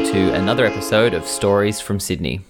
[0.00, 2.40] welcome to another episode of Stories from Sydney.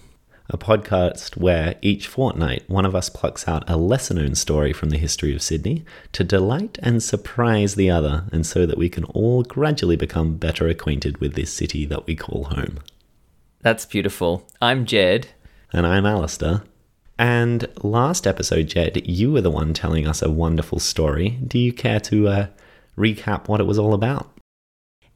[0.49, 4.89] a podcast where each fortnight one of us plucks out a lesser known story from
[4.89, 5.83] the history of Sydney
[6.13, 10.69] to delight and surprise the other, and so that we can all gradually become better
[10.69, 12.79] acquainted with this city that we call home.
[13.59, 14.47] That's beautiful.
[14.61, 15.27] I'm Jed.
[15.73, 16.63] And I'm Alistair.
[17.19, 21.39] And last episode, Jed, you were the one telling us a wonderful story.
[21.45, 22.47] Do you care to uh,
[22.97, 24.31] recap what it was all about?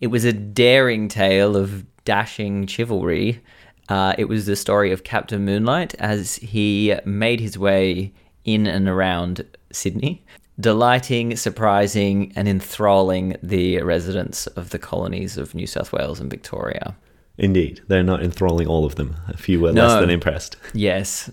[0.02, 3.42] It was a daring tale of dashing chivalry.
[3.90, 8.14] Uh, it was the story of Captain Moonlight as he made his way
[8.46, 10.24] in and around Sydney,
[10.60, 16.96] delighting, surprising, and enthralling the residents of the colonies of New South Wales and Victoria.
[17.38, 19.18] Indeed, they're not enthralling all of them.
[19.28, 19.88] A few were No.
[19.88, 20.56] less than impressed.
[20.74, 21.30] Yes,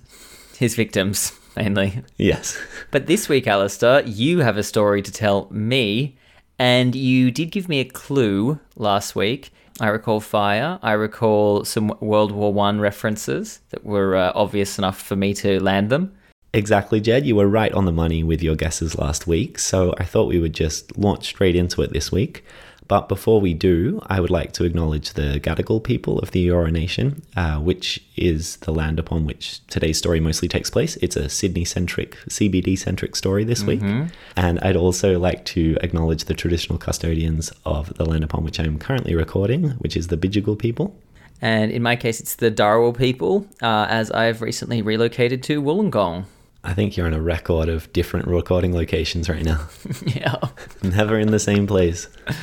[0.59, 2.02] his victims, mainly.
[2.18, 2.59] Yes.
[2.90, 6.16] But this week, Alistair, you have a story to tell me,
[6.59, 9.52] and you did give me a clue last week.
[9.80, 10.78] I recall fire.
[10.82, 15.62] I recall some World War One references that were uh, obvious enough for me to
[15.62, 16.14] land them.
[16.54, 17.24] Exactly, Jed.
[17.24, 20.38] You were right on the money with your guesses last week, so I thought we
[20.38, 22.45] would just launch straight into it this week.
[22.93, 26.71] But before we do, I would like to acknowledge the Gadigal people of the Eora
[26.71, 30.96] Nation, uh, which is the land upon which today's story mostly takes place.
[30.96, 33.80] It's a Sydney centric, CBD centric story this week.
[34.37, 38.79] And I'd also like to acknowledge the traditional custodians of the land upon which I'm
[38.79, 40.95] currently recording, which is the Bidjigal people.
[41.40, 46.26] And in my case, it's the Darawal people, uh, as I've recently relocated to Wollongong.
[46.63, 49.66] I think you're on a record of different recording locations right now,
[50.04, 50.37] yeah.
[50.82, 52.07] never in the same place.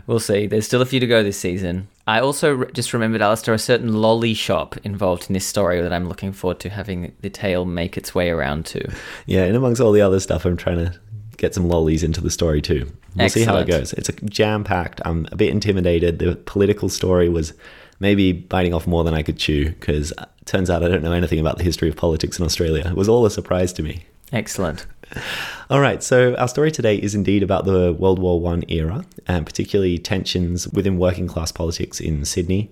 [0.06, 0.46] We'll see.
[0.46, 1.88] There's still a few to go this season.
[2.06, 5.92] I also re- just remembered, Alistair, a certain lolly shop involved in this story that
[5.92, 8.90] I'm looking forward to having the tale make its way around to.
[9.26, 10.98] Yeah, and amongst all the other stuff, I'm trying to
[11.36, 12.90] get some lollies into the story too.
[13.16, 13.92] We'll see how it goes.
[13.92, 15.00] It's a jam packed.
[15.04, 16.18] I'm a bit intimidated.
[16.18, 17.52] The political story was
[18.00, 21.12] maybe biting off more than I could chew because uh, turns out I don't know
[21.12, 22.86] anything about the history of politics in Australia.
[22.86, 24.04] It was all a surprise to me.
[24.32, 24.86] Excellent.
[25.70, 29.46] All right, so our story today is indeed about the World War One era, and
[29.46, 32.70] particularly tensions within working class politics in Sydney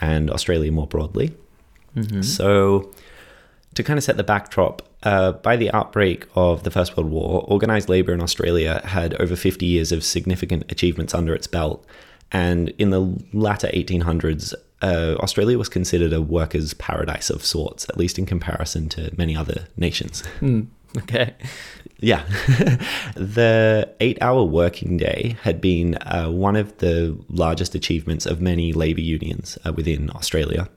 [0.00, 1.34] and Australia more broadly.
[2.22, 2.90] So,
[3.74, 7.44] to kind of set the backdrop, uh, by the outbreak of the First World War,
[7.50, 11.84] organised labour in Australia had over 50 years of significant achievements under its belt.
[12.32, 17.96] And in the latter 1800s, uh, Australia was considered a workers' paradise of sorts, at
[17.96, 20.22] least in comparison to many other nations.
[20.96, 21.34] Okay.
[22.00, 22.24] Yeah.
[23.14, 28.72] the eight hour working day had been uh, one of the largest achievements of many
[28.72, 30.68] labour unions uh, within Australia.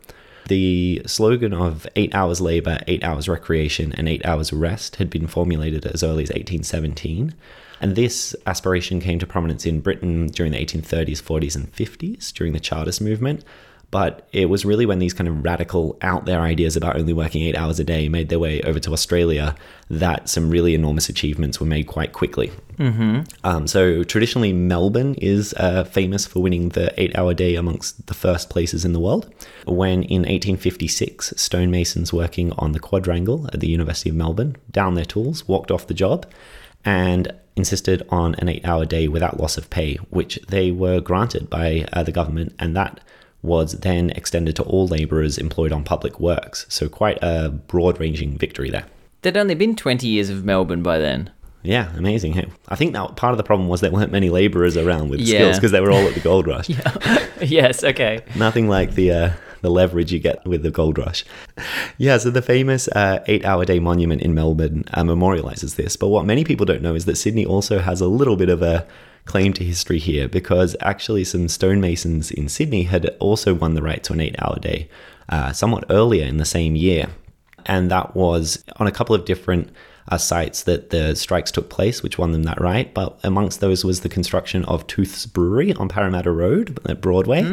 [0.48, 5.28] The slogan of eight hours labour, eight hours recreation, and eight hours rest had been
[5.28, 7.34] formulated as early as 1817.
[7.80, 12.54] And this aspiration came to prominence in Britain during the 1830s, 40s, and 50s during
[12.54, 13.46] the Chartist movement.
[13.94, 17.44] But it was really when these kind of radical, out there ideas about only working
[17.44, 19.56] eight hours a day made their way over to Australia
[19.88, 22.52] that some really enormous achievements were made quite quickly.
[22.78, 23.22] Mm-hmm.
[23.44, 28.16] Um, so, traditionally, Melbourne is uh, famous for winning the eight hour day amongst the
[28.16, 29.32] first places in the world.
[29.68, 35.06] When in 1856, stonemasons working on the quadrangle at the University of Melbourne down their
[35.06, 36.26] tools, walked off the job,
[36.84, 41.48] and insisted on an eight hour day without loss of pay, which they were granted
[41.48, 43.00] by uh, the government, and that
[43.44, 46.66] was then extended to all labourers employed on public works.
[46.70, 48.86] So, quite a broad ranging victory there.
[49.22, 51.30] There'd only been 20 years of Melbourne by then.
[51.62, 52.52] Yeah, amazing.
[52.68, 55.40] I think that part of the problem was there weren't many labourers around with Yeah.
[55.40, 56.68] skills because they were all at the gold rush.
[57.42, 58.20] yes, okay.
[58.36, 59.30] Nothing like the uh,
[59.62, 61.24] the leverage you get with the gold rush.
[61.98, 65.96] Yeah, so the famous uh, eight hour day monument in Melbourne uh, memorializes this.
[65.96, 68.62] But what many people don't know is that Sydney also has a little bit of
[68.62, 68.86] a
[69.26, 74.04] claim to history here because actually some stonemasons in Sydney had also won the right
[74.04, 74.90] to an eight hour day
[75.30, 77.08] uh, somewhat earlier in the same year.
[77.66, 79.70] And that was on a couple of different
[80.10, 82.94] uh, sites that the strikes took place, which won them that right.
[82.94, 87.44] But amongst those was the construction of Tooth's Brewery on Parramatta Road at Broadway,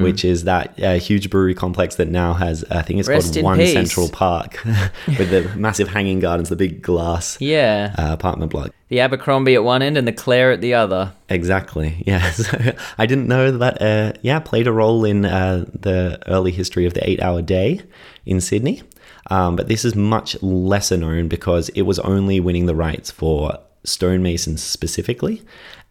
[0.00, 3.44] which is that uh, huge brewery complex that now has, I think it's Rest called
[3.44, 3.72] One peace.
[3.72, 4.62] Central Park
[5.06, 7.94] with the massive hanging gardens, the big glass Yeah.
[7.98, 8.70] uh, apartment block.
[8.88, 11.12] The Abercrombie at one end and the Clare at the other.
[11.28, 12.02] Exactly.
[12.06, 12.30] Yeah.
[12.32, 13.80] So I didn't know that.
[13.80, 17.82] Uh, yeah, played a role in uh, the early history of the eight-hour day
[18.26, 18.82] in Sydney.
[19.30, 23.58] Um, but this is much lesser known because it was only winning the rights for
[23.84, 25.42] stonemasons specifically,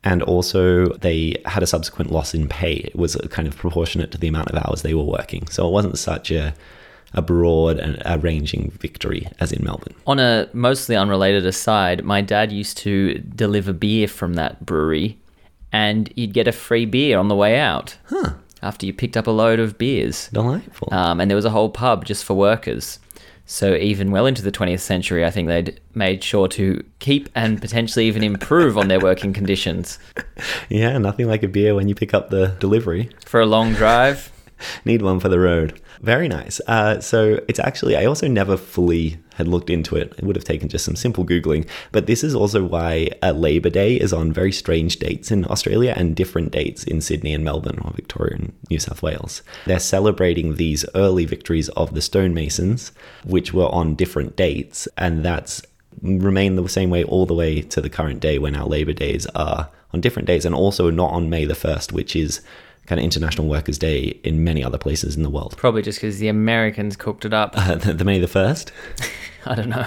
[0.03, 2.73] and also they had a subsequent loss in pay.
[2.73, 5.71] It was kind of proportionate to the amount of hours they were working, so it
[5.71, 6.53] wasn't such a
[7.13, 9.95] a broad and a ranging victory as in Melbourne.
[10.05, 15.17] On a mostly unrelated aside, my dad used to deliver beer from that brewery,
[15.71, 17.97] and you'd get a free beer on the way out.
[18.09, 18.33] Huh.
[18.61, 20.27] after you picked up a load of beers.
[20.33, 20.93] Delightful.
[20.93, 22.99] Um, and there was a whole pub just for workers.
[23.51, 27.59] So even well into the 20th century, I think they'd made sure to keep and
[27.59, 29.97] potentially even improve on their working conditions.
[30.69, 33.09] yeah, nothing like a beer when you pick up the delivery.
[33.25, 34.31] For a long drive,
[34.85, 35.79] Need one for the road.
[36.01, 36.61] Very nice.
[36.65, 40.13] Uh, so it's actually, I also never fully had looked into it.
[40.17, 41.67] It would have taken just some simple Googling.
[41.91, 45.93] But this is also why uh, Labor Day is on very strange dates in Australia
[45.95, 49.41] and different dates in Sydney and Melbourne or Victoria and New South Wales.
[49.65, 52.91] They're celebrating these early victories of the stonemasons,
[53.25, 54.87] which were on different dates.
[54.97, 55.61] And that's
[56.01, 59.25] remained the same way all the way to the current day when our Labor Days
[59.35, 62.41] are on different days and also not on May the 1st, which is
[62.89, 65.55] kind of International Workers' Day in many other places in the world.
[65.55, 67.55] probably just because the Americans cooked it up.
[67.59, 68.71] Uh, the, the May the 1st.
[69.45, 69.85] I don't know.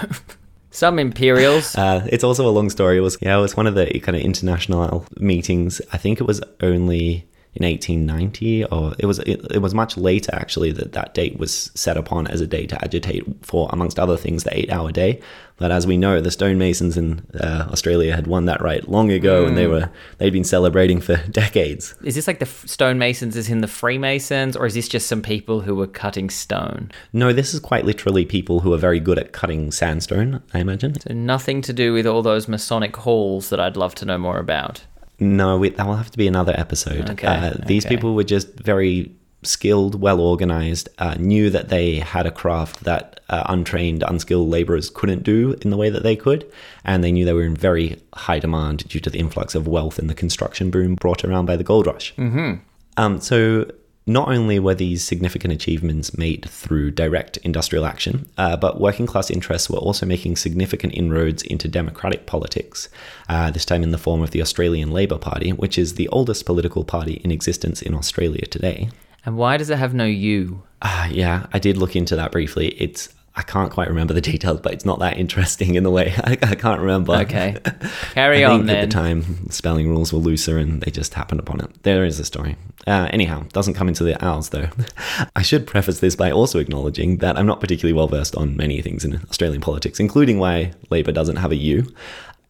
[0.69, 1.75] Some Imperials.
[1.75, 2.97] Uh, it's also a long story.
[2.97, 5.81] It was yeah, it was one of the kind of international meetings.
[5.91, 10.31] I think it was only in 1890, or it was it, it was much later
[10.33, 14.17] actually that that date was set upon as a day to agitate for, amongst other
[14.17, 15.19] things, the eight-hour day.
[15.63, 19.45] But as we know, the stonemasons in uh, Australia had won that right long ago,
[19.45, 21.95] and they were they'd been celebrating for decades.
[22.03, 25.21] Is this like the f- stonemasons is in the Freemasons, or is this just some
[25.21, 26.91] people who were cutting stone?
[27.13, 30.43] No, this is quite literally people who are very good at cutting sandstone.
[30.53, 30.99] I imagine.
[30.99, 34.39] So nothing to do with all those Masonic halls that I'd love to know more
[34.39, 34.83] about.
[35.17, 37.09] No, we, that will have to be another episode.
[37.11, 37.95] Okay, uh, these okay.
[37.95, 43.19] people were just very skilled, well organized, uh, knew that they had a craft that
[43.29, 46.49] uh, untrained, unskilled laborers couldn't do in the way that they could.
[46.83, 49.99] And they knew they were in very high demand due to the influx of wealth
[49.99, 52.13] and the construction boom brought around by the gold rush.
[52.15, 52.55] Mm-hmm.
[52.97, 53.65] Um, so,
[54.05, 59.31] not only were these significant achievements made through direct industrial action, uh, but working class
[59.31, 62.89] interests were also making significant inroads into democratic politics,
[63.29, 66.45] uh, this time in the form of the Australian Labor Party, which is the oldest
[66.45, 68.89] political party in existence in Australia today.
[69.25, 70.63] And why does it have no U?
[70.81, 72.69] Uh, yeah, I did look into that briefly.
[72.79, 76.13] It's I can't quite remember the details, but it's not that interesting in the way.
[76.23, 77.13] I, I can't remember.
[77.13, 77.57] Okay.
[78.13, 78.77] Carry I on think then.
[78.77, 81.83] at the time spelling rules were looser and they just happened upon it.
[81.83, 82.57] There is a story.
[82.85, 84.67] Uh, anyhow, doesn't come into the ours though.
[85.35, 88.81] I should preface this by also acknowledging that I'm not particularly well versed on many
[88.81, 91.91] things in Australian politics, including why Labor doesn't have a U.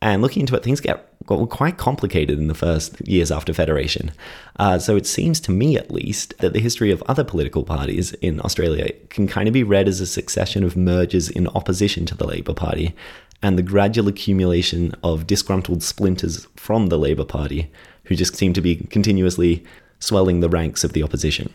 [0.04, 4.12] And looking into it, things get got quite complicated in the first years after Federation.
[4.60, 8.12] Uh, so it seems to me, at least, that the history of other political parties
[8.16, 12.16] in Australia can kind of be read as a succession of mergers in opposition to
[12.16, 12.94] the Labor Party
[13.42, 17.72] and the gradual accumulation of disgruntled splinters from the Labor Party
[18.04, 19.64] who just seem to be continuously
[20.00, 21.54] swelling the ranks of the opposition.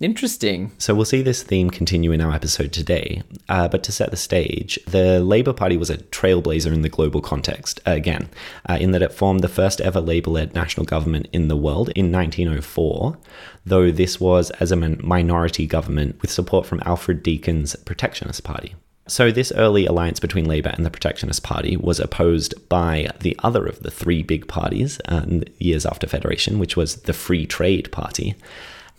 [0.00, 0.72] Interesting.
[0.78, 3.22] So we'll see this theme continue in our episode today.
[3.48, 7.20] Uh, but to set the stage, the Labour Party was a trailblazer in the global
[7.20, 8.30] context, uh, again,
[8.68, 11.90] uh, in that it formed the first ever Labour led national government in the world
[11.90, 13.18] in 1904,
[13.66, 18.74] though this was as a minority government with support from Alfred Deakin's Protectionist Party.
[19.10, 23.66] So, this early alliance between Labour and the Protectionist Party was opposed by the other
[23.66, 25.26] of the three big parties uh,
[25.58, 28.36] years after Federation, which was the Free Trade Party.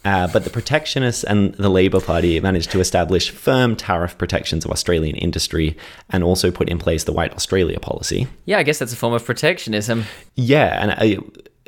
[0.04, 4.72] Uh, but the Protectionists and the Labour Party managed to establish firm tariff protections of
[4.72, 5.78] Australian industry
[6.10, 8.28] and also put in place the White Australia policy.
[8.46, 10.04] Yeah, I guess that's a form of protectionism.
[10.36, 11.20] Yeah, and I,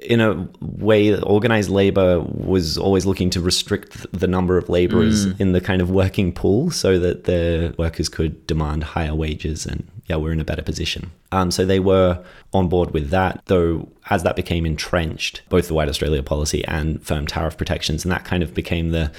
[0.03, 5.39] in a way, organized labor was always looking to restrict the number of laborers mm.
[5.39, 9.87] in the kind of working pool so that the workers could demand higher wages and
[10.07, 11.11] yeah, we're in a better position.
[11.31, 15.73] Um, so they were on board with that, though as that became entrenched, both the
[15.73, 19.11] White Australia policy and firm tariff protections, and that kind of became the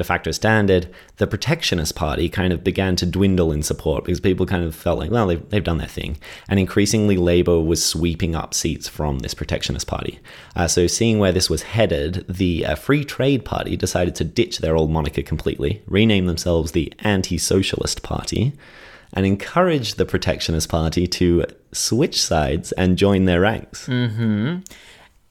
[0.00, 4.46] de facto standard, the protectionist party kind of began to dwindle in support because people
[4.46, 6.16] kind of felt like, well, they've, they've done their thing.
[6.48, 10.18] And increasingly, Labour was sweeping up seats from this protectionist party.
[10.56, 14.58] Uh, so, seeing where this was headed, the uh, Free Trade Party decided to ditch
[14.58, 18.54] their old moniker completely, rename themselves the Anti Socialist Party,
[19.12, 23.88] and encourage the protectionist party to switch sides and join their ranks.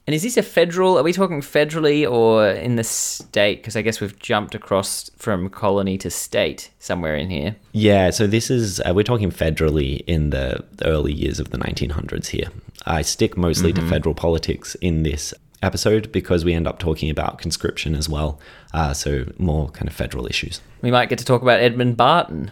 [0.10, 0.98] And is this a federal?
[0.98, 3.58] Are we talking federally or in the state?
[3.58, 7.56] Because I guess we've jumped across from colony to state somewhere in here.
[7.74, 12.26] Yeah, so this is, uh, we're talking federally in the, early years of the 1900s
[12.26, 12.48] here.
[12.88, 15.32] I stick mostly to federal politics in this
[15.62, 18.40] episode because we end up talking about conscription as well.
[18.74, 20.60] Uh, so more kind of federal issues.
[20.82, 22.50] We might get to talk about Edmund Barton.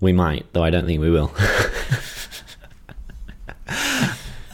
[0.00, 1.32] We might, though I don't think we will.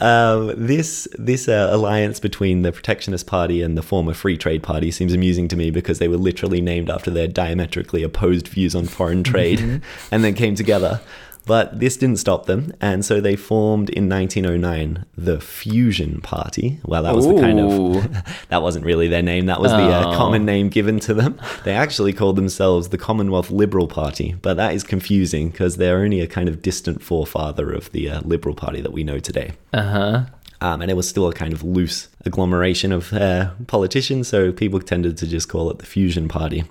[0.03, 4.91] Um, this this uh, alliance between the Protectionist Party and the former Free Trade Party
[4.91, 8.85] seems amusing to me because they were literally named after their diametrically opposed views on
[8.85, 9.61] foreign trade,
[10.11, 10.99] and then came together.
[11.45, 16.79] But this didn't stop them, and so they formed in 1909 the Fusion Party.
[16.85, 18.07] Well, that was the kind of
[18.49, 19.47] that wasn't really their name.
[19.47, 20.15] That was the uh, Oh.
[20.17, 21.39] common name given to them.
[21.65, 26.21] They actually called themselves the Commonwealth Liberal Party, but that is confusing because they're only
[26.21, 29.51] a kind of distant forefather of the uh, Liberal Party that we know today.
[29.73, 30.25] Uh huh.
[30.61, 34.79] Um, and it was still a kind of loose agglomeration of uh, politicians, so people
[34.79, 36.63] tended to just call it the Fusion Party.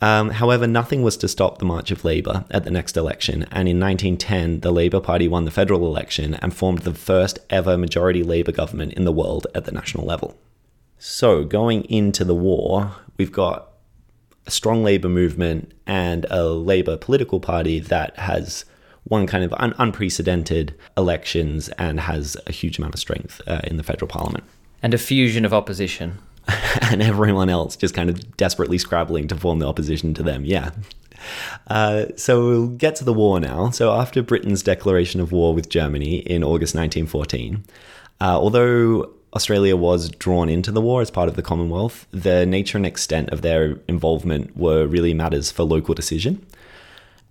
[0.00, 3.68] Um, however, nothing was to stop the march of Labour at the next election, and
[3.68, 8.22] in 1910, the Labour Party won the federal election and formed the first ever majority
[8.22, 10.36] Labour government in the world at the national level.
[10.98, 13.68] So, going into the war, we've got
[14.46, 18.64] a strong Labour movement and a Labour political party that has
[19.08, 23.76] won kind of un- unprecedented elections and has a huge amount of strength uh, in
[23.76, 24.44] the federal parliament.
[24.82, 26.18] And a fusion of opposition.
[26.90, 30.44] and everyone else just kind of desperately scrabbling to form the opposition to them.
[30.44, 30.70] Yeah.
[31.68, 33.70] Uh, so we'll get to the war now.
[33.70, 37.64] So after Britain's declaration of war with Germany in August 1914,
[38.20, 42.78] uh, although Australia was drawn into the war as part of the Commonwealth, the nature
[42.78, 46.44] and extent of their involvement were really matters for local decision.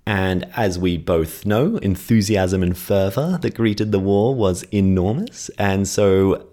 [0.06, 5.50] And as we both know, enthusiasm and fervor that greeted the war was enormous.
[5.58, 6.46] And so,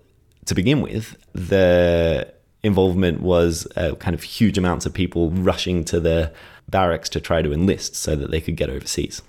[0.46, 6.00] to begin with, the involvement was uh, kind of huge amounts of people rushing to
[6.00, 6.32] the
[6.68, 9.22] barracks to try to enlist so that they could get overseas.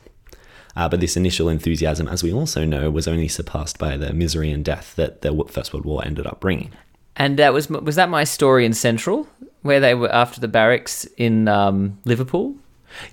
[0.75, 4.51] Uh, but this initial enthusiasm, as we also know, was only surpassed by the misery
[4.51, 6.71] and death that the First World War ended up bringing.
[7.15, 9.27] And that was was that my story in Central,
[9.61, 12.55] where they were after the barracks in um, Liverpool.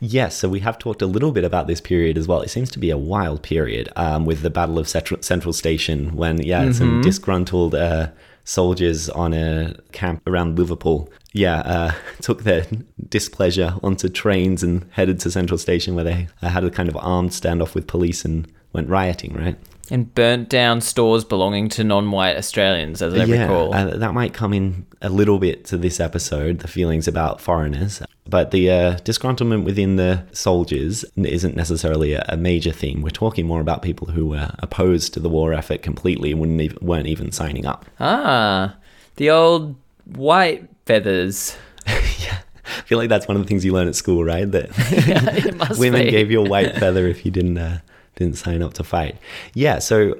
[0.00, 2.42] Yes, so we have talked a little bit about this period as well.
[2.42, 6.42] It seems to be a wild period um, with the Battle of Central, Station when,
[6.42, 8.08] yeah, some disgruntled uh,
[8.44, 12.66] soldiers on a camp around Liverpool, yeah, uh, took their
[13.08, 17.30] displeasure onto trains and headed to Central Station where they had a kind of armed
[17.30, 19.56] standoff with police and went rioting, right?
[19.90, 23.74] And burnt down stores belonging to non-white Australians, as I recall.
[23.74, 28.00] Uh, that might come in a little bit to this episode, the feelings about foreigners.
[28.28, 33.02] But the uh, disgruntlement within the soldiers isn't necessarily a, a major theme.
[33.02, 36.60] We're talking more about people who were opposed to the war effort completely and wouldn't
[36.60, 37.84] even, weren't even signing up.
[37.98, 38.76] ah,
[39.16, 41.56] the old white feathers.
[42.20, 42.38] Yeah.
[42.78, 44.48] I feel like that's one of the things you learn at school, right?
[44.48, 44.68] That
[45.06, 46.10] Yeah, women be.
[46.10, 47.80] gave you a white feather if you didn't uh,
[48.16, 49.16] didn't sign up to fight.
[49.54, 50.14] Yeah, so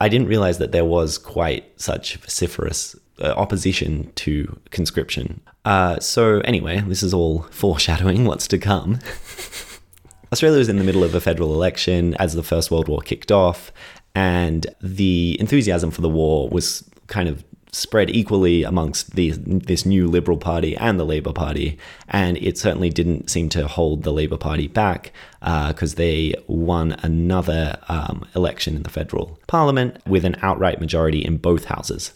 [0.00, 5.40] I didn't realize that there was quite such vociferous uh, opposition to conscription.
[5.64, 8.98] Uh, so anyway, this is all foreshadowing what's to come.
[10.32, 13.30] Australia was in the middle of a federal election as the First World War kicked
[13.30, 13.72] off,
[14.14, 20.06] and the enthusiasm for the war was kind of spread equally amongst the, this new
[20.06, 21.78] Liberal Party and the Labour Party,
[22.08, 27.78] and it certainly didn't seem to hold the Labour Party back because they won another
[27.88, 32.12] um, election in the federal parliament with an outright majority in both houses.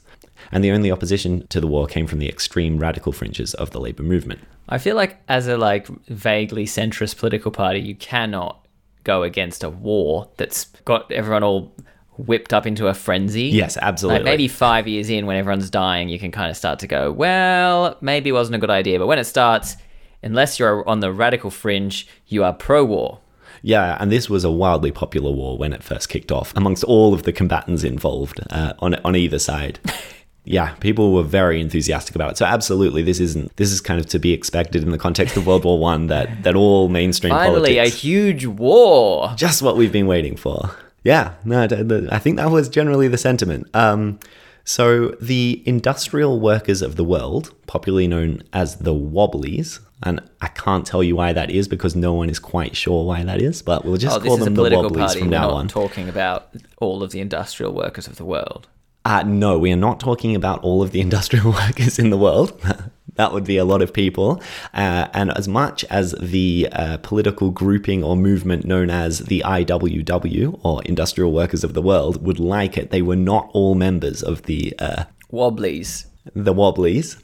[0.51, 3.81] And the only opposition to the war came from the extreme radical fringes of the
[3.81, 4.41] Labour movement.
[4.69, 8.67] I feel like as a like vaguely centrist political party, you cannot
[9.05, 11.75] go against a war that's got everyone all
[12.19, 13.45] whipped up into a frenzy.
[13.45, 14.19] Yes, absolutely.
[14.19, 17.13] Like maybe five years in, when everyone's dying, you can kind of start to go,
[17.13, 18.99] well, maybe it wasn't a good idea.
[18.99, 19.77] But when it starts,
[20.23, 23.21] unless you're on the radical fringe, you are pro-war.
[23.63, 27.15] Yeah, and this was a wildly popular war when it first kicked off amongst all
[27.15, 29.81] of the combatants involved uh, on on either side.
[30.45, 32.39] yeah, people were very enthusiastic about it.
[32.39, 35.47] So absolutely, this isn't this is kind of to be expected in the context of
[35.47, 39.33] World War One that that all mainstream Finally, politics a huge war.
[39.37, 40.71] just what we've been waiting for.
[41.09, 41.63] Yeah, no,
[42.11, 43.63] I think that was generally the sentiment.
[43.75, 44.19] Um,
[44.65, 44.89] so
[45.33, 51.03] the industrial workers of the world, popularly known as the Wobblies, and I can't tell
[51.03, 53.97] you why that is because no one is quite sure why that is, but we'll
[53.97, 55.69] just Oh, call them the Wobblies from We're now not on.
[55.69, 58.69] talking about all of the industrial workers of the world.
[59.09, 62.61] Uh, no, we are not talking about all of the industrial workers in the world.
[63.15, 64.39] that would be a lot of people.
[64.75, 70.61] Uh, and as much as the uh, political grouping or movement known as the IWW,
[70.63, 74.43] or Industrial Workers of the World, would like it, they were not all members of
[74.43, 76.05] the uh, Wobblies.
[76.35, 77.17] the Wobblies.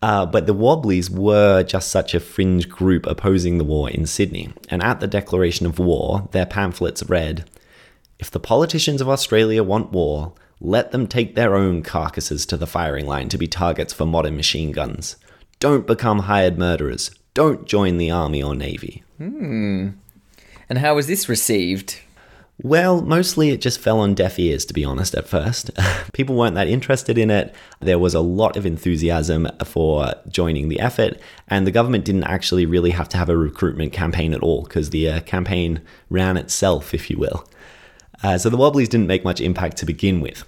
[0.00, 4.54] Uh, but the Wobblies were just such a fringe group opposing the war in Sydney.
[4.70, 7.44] And at the declaration of war, their pamphlets read
[8.18, 12.66] If the politicians of Australia want war, let them take their own carcasses to the
[12.66, 15.16] firing line to be targets for modern machine guns.
[15.58, 17.10] Don't become hired murderers.
[17.34, 19.04] Don't join the army or navy.
[20.68, 22.00] And how was this received?
[22.62, 25.70] Well, mostly it just fell on deaf ears, to be honest, at first.
[26.14, 27.54] People weren't that interested in it.
[27.80, 32.64] There was a lot of enthusiasm for joining the effort, and the government didn't actually
[32.64, 36.94] really have to have a recruitment campaign at all because the uh, campaign ran itself,
[36.94, 37.46] if you will.
[38.22, 40.44] Uh, so the Wobblies didn't make much impact to begin with.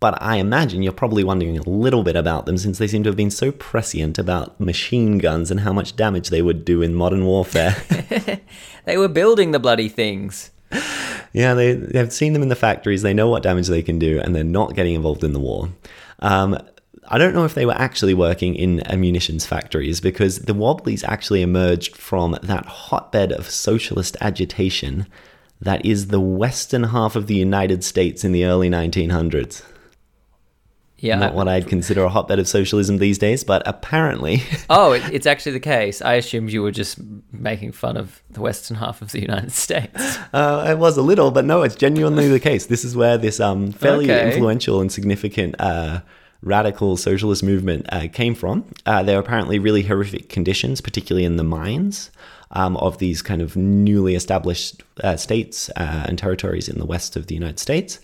[0.00, 3.08] But I imagine you're probably wondering a little bit about them since they seem to
[3.10, 6.94] have been so prescient about machine guns and how much damage they would do in
[6.94, 7.76] modern warfare.
[8.84, 10.50] They were building the bloody things.
[11.32, 13.02] Yeah, they, they've seen them in the factories.
[13.02, 15.68] They know what damage they can do, and they're not getting involved in the war.
[16.18, 16.58] Um,
[17.08, 21.42] I don't know if they were actually working in munitions factories because the Wobblies actually
[21.42, 25.06] emerged from that hotbed of socialist agitation
[25.62, 29.62] that is the western half of the United States in the early 1900s.
[30.98, 31.16] Yeah.
[31.16, 34.42] Not what I'd consider a hotbed of socialism these days, but apparently.
[34.70, 36.00] oh, it, it's actually the case.
[36.00, 36.98] I assumed you were just
[37.32, 40.18] making fun of the western half of the United States.
[40.32, 42.64] Uh, it was a little, but no, it's genuinely the case.
[42.64, 44.32] This is where this um, fairly Okay.
[44.32, 46.00] influential and significant uh,
[46.40, 48.64] radical socialist movement uh, came from.
[48.86, 52.10] Uh, there were apparently really horrific conditions, particularly in the mines
[52.52, 57.16] um, of these kind of newly established uh, states uh, and territories in the west
[57.16, 57.98] of the United States.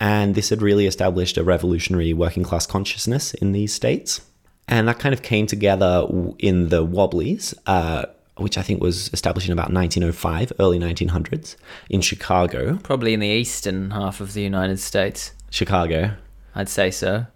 [0.00, 4.22] And this had really established a revolutionary working class consciousness in these states.
[4.66, 6.06] And that kind of came together
[6.38, 11.56] in the Wobblies, uh, which I think was established in about 1905, early 1900s,
[11.90, 12.78] in Chicago.
[12.82, 15.32] Probably in the eastern half of the United States.
[15.50, 16.12] Chicago.
[16.54, 17.26] I'd say so.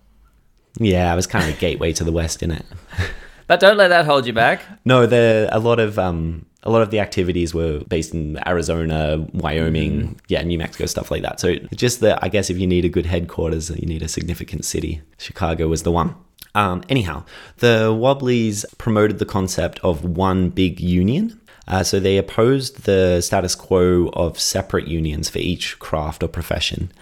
[0.79, 2.65] Yeah, it was kind of a gateway to the West, in it.
[3.47, 4.63] But don't let that hold you back.
[4.85, 8.39] No, there are a lot of um, a lot of the activities were based in
[8.47, 11.39] Arizona, Wyoming, yeah, New Mexico, stuff like that.
[11.39, 14.65] So just that I guess if you need a good headquarters, you need a significant
[14.65, 15.03] city.
[15.19, 16.17] Chicago was the one.
[16.55, 17.25] Um, anyhow,
[17.59, 21.41] the Wobblies promoted the concept of one big union.
[21.67, 26.93] Uh, so they opposed the status quo of separate unions for each craft or profession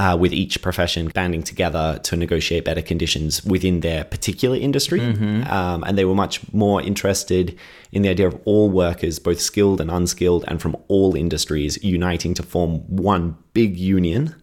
[0.00, 4.98] uh, with each profession banding together to negotiate better conditions within their particular industry.
[5.44, 7.58] Um, and they were much more interested
[7.92, 12.32] in the idea of all workers, both skilled and unskilled, and from all industries, uniting
[12.32, 14.34] to form one big union.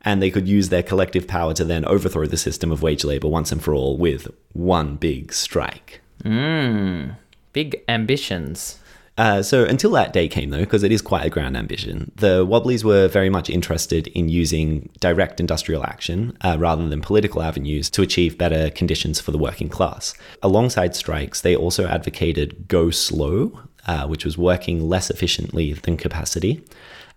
[0.00, 3.28] And they could use their collective power to then overthrow the system of wage labor
[3.28, 6.00] once and for all with one big strike.
[6.24, 7.14] Mmm.
[7.52, 8.78] Big ambitions.
[9.16, 12.44] Uh, so until that day came, though, because it is quite a grand ambition, the
[12.44, 17.88] Wobblies were very much interested in using direct industrial action uh, rather than political avenues
[17.90, 20.14] to achieve better conditions for the working class.
[20.42, 26.64] Alongside strikes, they also advocated go slow, uh, which was working less efficiently than capacity.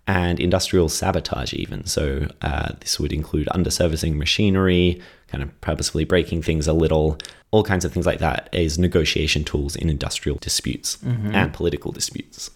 [0.10, 1.86] And industrial sabotage, even.
[1.86, 7.18] So, uh, this would include underservicing machinery, kind of purposefully breaking things a little,
[7.52, 10.98] all kinds of things like that as negotiation tools in industrial disputes
[11.34, 12.50] and political disputes.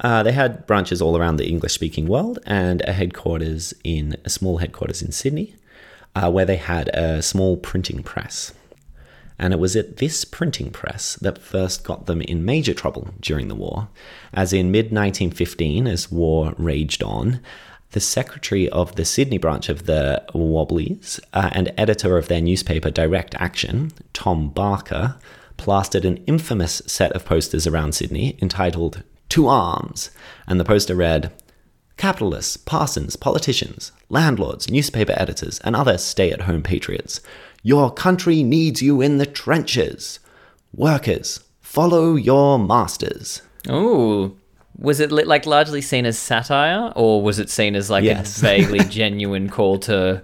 [0.00, 4.30] Uh, they had branches all around the English speaking world and a headquarters in a
[4.30, 5.54] small headquarters in Sydney,
[6.14, 8.52] uh, where they had a small printing press.
[9.40, 13.48] And it was at this printing press that first got them in major trouble during
[13.48, 13.88] the war,
[14.32, 17.40] as in mid 1915, as war raged on,
[17.92, 22.90] the secretary of the Sydney branch of the Wobblies uh, and editor of their newspaper
[22.90, 25.16] Direct Action, Tom Barker,
[25.56, 30.10] plastered an infamous set of posters around Sydney entitled To Arms,
[30.46, 31.32] and the poster read,
[31.96, 37.20] Capitalists, parsons, politicians, landlords, newspaper editors, and other stay at home patriots,
[37.62, 40.20] your country needs you in the trenches.
[40.72, 43.42] Workers, follow your masters.
[43.68, 44.36] Ooh.
[44.78, 48.38] Was it like largely seen as satire, or was it seen as like Yes.
[48.38, 50.22] a vaguely genuine call to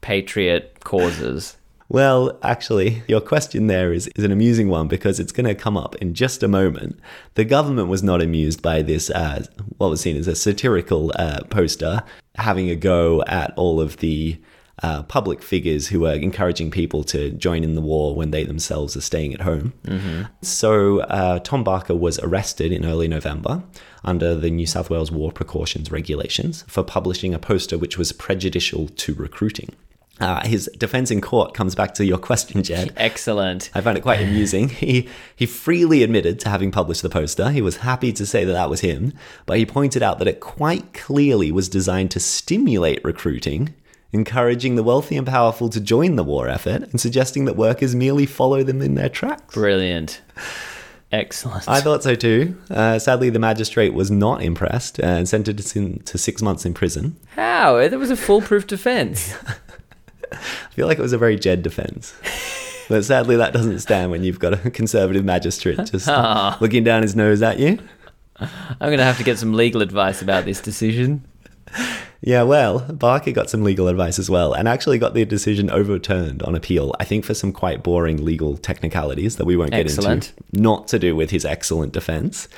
[0.00, 1.56] patriot causes?
[1.90, 5.76] Well, actually, your question there is, is an amusing one because it's going to come
[5.76, 7.00] up in just a moment.
[7.34, 9.44] The government was not amused by this, uh,
[9.78, 12.02] what was seen as a satirical uh, poster,
[12.34, 14.38] having a go at all of the
[14.82, 18.94] uh, public figures who were encouraging people to join in the war when they themselves
[18.94, 19.72] are staying at home.
[20.42, 23.62] So, uh, Tom Barker was arrested in early November
[24.04, 28.88] under the New South Wales War Precautions Regulations for publishing a poster which was prejudicial
[28.88, 29.74] to recruiting.
[30.20, 32.92] Uh, his defense in court comes back to your question, Jed.
[32.96, 33.70] Excellent.
[33.74, 34.68] I found it quite amusing.
[34.78, 37.50] He he freely admitted to having published the poster.
[37.50, 39.12] He was happy to say that that was him,
[39.44, 43.74] but he pointed out that it quite clearly was designed to stimulate recruiting,
[44.12, 48.24] encouraging the wealthy and powerful to join the war effort, and suggesting that workers merely
[48.24, 49.54] follow them in their tracks.
[49.54, 50.20] Brilliant.
[51.10, 51.66] Excellent.
[51.68, 52.56] I thought so too.
[52.70, 57.16] Uh, sadly, the magistrate was not impressed and sentenced him to six months in prison.
[57.30, 57.88] How?
[57.88, 59.34] There was a foolproof defense.
[60.32, 60.36] I
[60.72, 62.12] feel like it was a very Jed defense.
[62.90, 66.58] But sadly, that doesn't stand when you've got a conservative magistrate just Ah.
[66.60, 67.78] looking down his nose at you.
[68.38, 71.24] I'm going to have to get some legal advice about this decision.
[72.20, 76.42] Yeah, well, Barker got some legal advice as well and actually got the decision overturned
[76.42, 80.32] on appeal, I think for some quite boring legal technicalities that we won't get Excellent.
[80.32, 82.48] into, not to do with his excellent defense.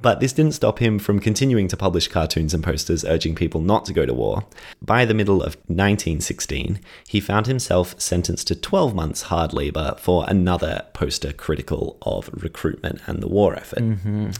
[0.00, 3.84] But this didn't stop him from continuing to publish cartoons and posters urging people not
[3.84, 4.44] to go to war.
[4.80, 10.24] By the middle of 1916, he found himself sentenced to 12 months hard labor for
[10.26, 13.78] another poster critical of recruitment and the war effort.
[13.78, 14.30] Mm-hmm.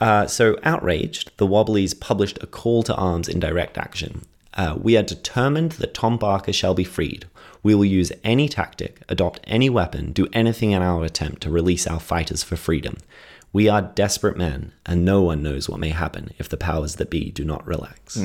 [0.00, 4.22] Uh, so, outraged, the Wobblies published a call to arms in direct action.
[4.54, 7.26] Uh, we are determined that Tom Barker shall be freed.
[7.62, 11.86] We will use any tactic, adopt any weapon, do anything in our attempt to release
[11.86, 12.96] our fighters for freedom.
[13.52, 17.10] We are desperate men, and no one knows what may happen if the powers that
[17.10, 18.16] be do not relax.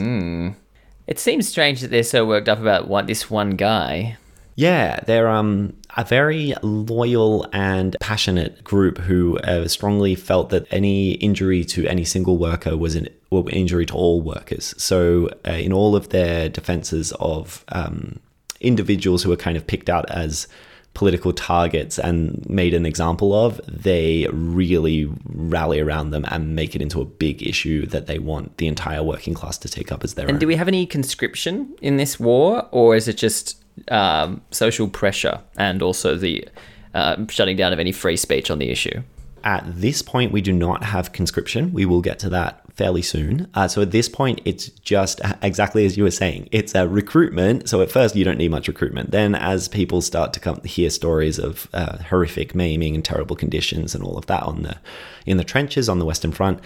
[1.08, 4.18] It seems strange that they're so worked up about what this one guy.
[4.56, 11.12] Yeah, they're um, a very loyal and passionate group who uh, strongly felt that any
[11.14, 14.74] injury to any single worker was an well, injury to all workers.
[14.78, 18.20] So, uh, in all of their defenses of um,
[18.62, 20.48] individuals who were kind of picked out as
[20.94, 26.82] political targets and made an example of, they really rally around them and make it
[26.82, 30.14] into a big issue that they want the entire working class to take up as
[30.14, 30.40] their And own.
[30.40, 35.42] do we have any conscription in this war, or is it just um, social pressure
[35.58, 36.48] and also the
[36.94, 39.02] uh, shutting down of any free speech on the issue?
[39.44, 41.72] At this point, we do not have conscription.
[41.72, 43.48] We will get to that fairly soon.
[43.54, 46.50] Uh, so at this point, it's just exactly as you were saying.
[46.52, 47.70] It's a recruitment.
[47.70, 49.12] So at first, you don't need much recruitment.
[49.12, 53.96] Then, as people start to come hear stories of uh, horrific maiming and terrible conditions
[53.96, 54.78] and all of that on the
[55.26, 56.60] in the trenches on the Western Front,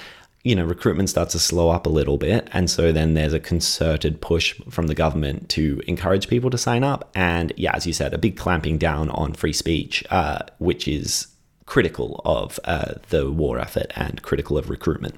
[0.44, 2.48] you know, recruitment starts to slow up a little bit.
[2.54, 6.84] And so then there's a concerted push from the government to encourage people to sign
[6.84, 7.10] up.
[7.14, 11.28] And yeah, as you said, a big clamping down on free speech, uh, which is
[11.66, 15.16] critical of uh, the war effort and critical of recruitment.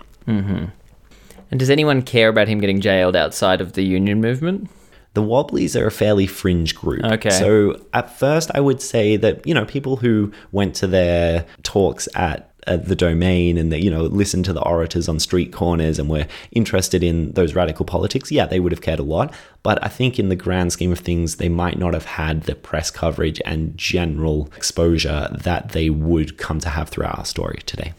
[1.51, 4.69] And does anyone care about him getting jailed outside of the union movement?
[5.13, 7.03] The Wobblies are a fairly fringe group.
[7.03, 7.31] Okay.
[7.31, 12.07] So at first, I would say that, you know, people who went to their talks
[12.15, 15.99] at, at the domain and that, you know, listen to the orators on street corners
[15.99, 19.33] and were interested in those radical politics, yeah, they would have cared a lot.
[19.63, 22.55] But I think in the grand scheme of things, they might not have had the
[22.55, 27.93] press coverage and general exposure that they would come to have throughout our story today.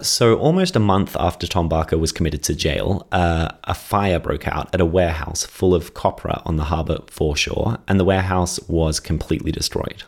[0.00, 4.46] So, almost a month after Tom Barker was committed to jail, uh, a fire broke
[4.46, 9.00] out at a warehouse full of copra on the harbour foreshore, and the warehouse was
[9.00, 10.04] completely destroyed.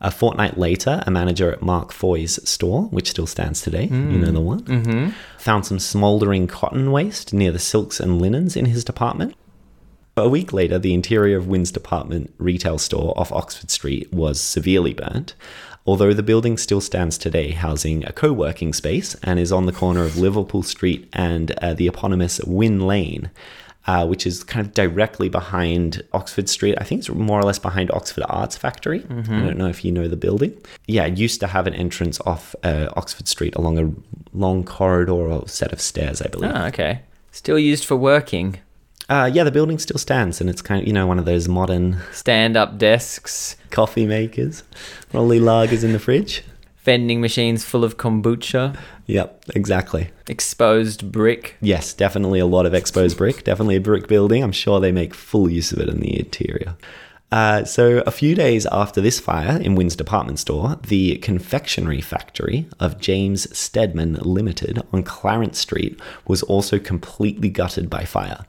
[0.00, 4.30] A fortnight later, a manager at Mark Foy's store, which still stands today, you know
[4.30, 9.34] the one, found some smouldering cotton waste near the silks and linens in his department.
[10.16, 14.92] A week later, the interior of Winn's department retail store off Oxford Street was severely
[14.92, 15.34] burnt,
[15.86, 19.72] although the building still stands today, housing a co working space and is on the
[19.72, 23.30] corner of Liverpool Street and uh, the eponymous Winn Lane.
[23.88, 26.76] Uh, which is kind of directly behind Oxford Street.
[26.78, 29.02] I think it's more or less behind Oxford Arts Factory.
[29.08, 30.52] I don't know if you know the building.
[30.86, 33.90] Yeah, it used to have an entrance off uh, Oxford Street along a
[34.36, 36.52] long corridor or set of stairs, I believe.
[36.54, 37.00] Ah, okay.
[37.32, 38.58] Still used for working.
[39.08, 41.48] Uh, yeah, the building still stands, and it's kind of you know one of those
[41.48, 44.64] modern Stand up desks, coffee makers,
[45.14, 46.44] rolly lagers in the fridge.
[46.88, 48.74] Vending machines full of kombucha,
[49.04, 50.08] Yep, exactly.
[50.26, 51.56] exposed brick.
[51.60, 53.44] Yes, definitely a lot of exposed brick.
[53.44, 54.42] Definitely a brick building.
[54.42, 56.76] I'm sure they make full use of it in the interior.
[57.30, 62.66] Uh, so, a few days after this fire in Winn's department store, the confectionery factory
[62.80, 68.46] of James Stedman Limited on Clarence Street was also completely gutted by fire.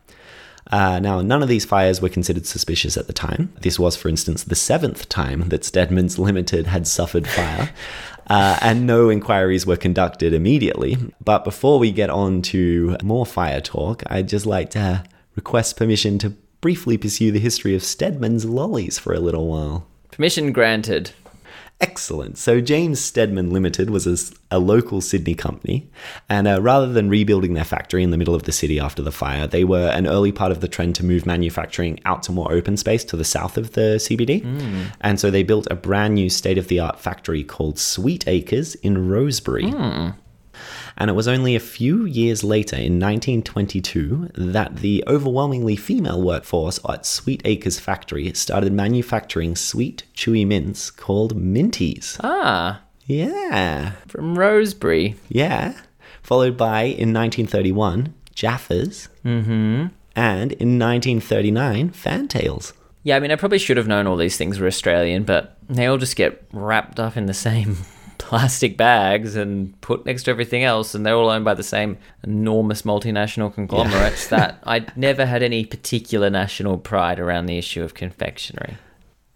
[0.71, 3.52] Uh, now, none of these fires were considered suspicious at the time.
[3.62, 7.71] This was, for instance, the seventh time that Stedman's Limited had suffered fire,
[8.29, 10.97] uh, and no inquiries were conducted immediately.
[11.23, 15.03] But before we get on to more fire talk, I'd just like to
[15.35, 19.87] request permission to briefly pursue the history of Stedman's lollies for a little while.
[20.11, 21.11] Permission granted.
[21.81, 22.37] Excellent.
[22.37, 25.89] So James Stedman Limited was a local Sydney company,
[26.27, 29.13] and uh, rather than rebuilding their factory in the middle of the city after the
[29.13, 32.51] fire, they were an early part of the trend to move manufacturing out to more
[32.51, 34.43] open space to the south of the CBD.
[34.99, 38.75] And so they built a brand new state of the art factory called Sweet Acres
[38.75, 39.71] in Rosebery.
[40.99, 46.77] And it was only a few years later, in 1922, that the overwhelmingly female workforce
[46.89, 52.19] at Sweet Acres factory started manufacturing sweet, chewy mints called Minties.
[52.21, 55.15] Ah, Yeah, from Rosebery.
[55.29, 55.73] yeah.
[56.21, 59.07] Followed by, in 1931, Jaffas.
[59.25, 59.88] Mm-hmm.
[60.15, 62.73] And in 1939, Fantails.
[63.03, 65.85] Yeah, I mean, I probably should have known all these things were Australian, but they
[65.85, 67.77] all just get wrapped up in the same
[68.29, 71.97] plastic bags and put next to everything else, and they're all owned by the same
[72.23, 77.95] enormous multinational conglomerates that I never had any particular national pride around the issue of
[77.95, 78.77] confectionery.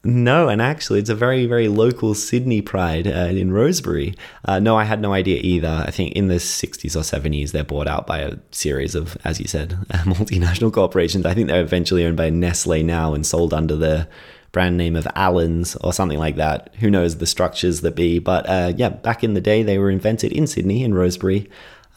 [0.03, 4.15] No, and actually, it's a very, very local Sydney pride uh, in Rosebery.
[4.45, 5.84] Uh, no, I had no idea either.
[5.88, 9.39] I think in the 60s or 70s, they're bought out by a series of, as
[9.39, 11.25] you said, multinational corporations.
[11.25, 14.08] I think they're eventually owned by Nestle now and sold under the
[14.54, 16.74] brand name of Allen's or something like that.
[16.80, 18.20] Who knows the structures that be?
[18.20, 21.50] But uh, yeah, back in the day, they were invented in Sydney, in Rosebery,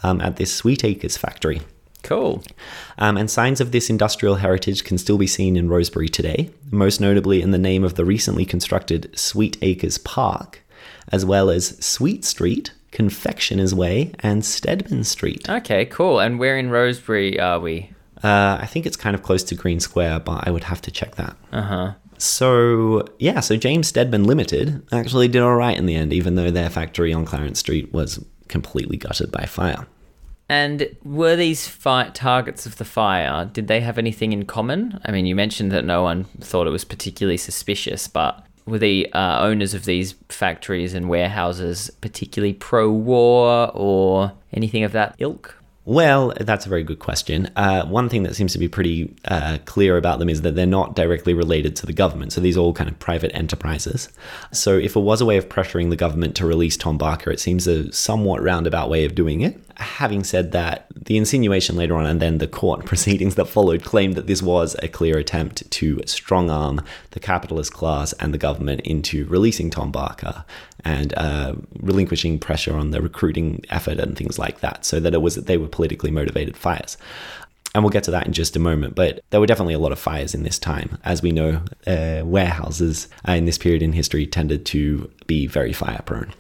[0.02, 1.60] um, at this Sweet Acres factory.
[2.02, 2.42] Cool.
[2.98, 7.00] Um, and signs of this industrial heritage can still be seen in Rosebery today, most
[7.00, 10.62] notably in the name of the recently constructed Sweet Acres Park,
[11.12, 15.48] as well as Sweet Street, Confectioner's Way, and Stedman Street.
[15.48, 16.20] Okay, cool.
[16.20, 17.90] And where in Rosebery are we?
[18.22, 20.90] Uh, I think it's kind of close to Green Square, but I would have to
[20.90, 21.36] check that.
[21.52, 21.92] Uh huh.
[22.18, 26.50] So, yeah, so James Stedman Limited actually did all right in the end, even though
[26.50, 29.86] their factory on Clarence Street was completely gutted by fire.
[30.48, 35.00] And were these targets of the fire, did they have anything in common?
[35.04, 39.12] I mean, you mentioned that no one thought it was particularly suspicious, but were the
[39.12, 45.56] uh, owners of these factories and warehouses particularly pro war or anything of that ilk?
[45.86, 47.48] Well, that's a very good question.
[47.54, 50.66] Uh, one thing that seems to be pretty uh, clear about them is that they're
[50.66, 52.32] not directly related to the government.
[52.32, 54.08] So these are all kind of private enterprises.
[54.50, 57.38] So if it was a way of pressuring the government to release Tom Barker, it
[57.38, 59.60] seems a somewhat roundabout way of doing it.
[59.76, 64.16] Having said that, the insinuation later on and then the court proceedings that followed claimed
[64.16, 66.80] that this was a clear attempt to strong arm
[67.12, 70.44] the capitalist class and the government into releasing Tom Barker
[70.84, 75.22] and uh, relinquishing pressure on the recruiting effort and things like that, so that it
[75.22, 76.96] was that they were politically motivated fires.
[77.74, 78.94] And we'll get to that in just a moment.
[78.94, 80.98] But there were definitely a lot of fires in this time.
[81.04, 85.74] As we know, uh, warehouses uh, in this period in history tended to be very
[85.74, 86.32] fire prone.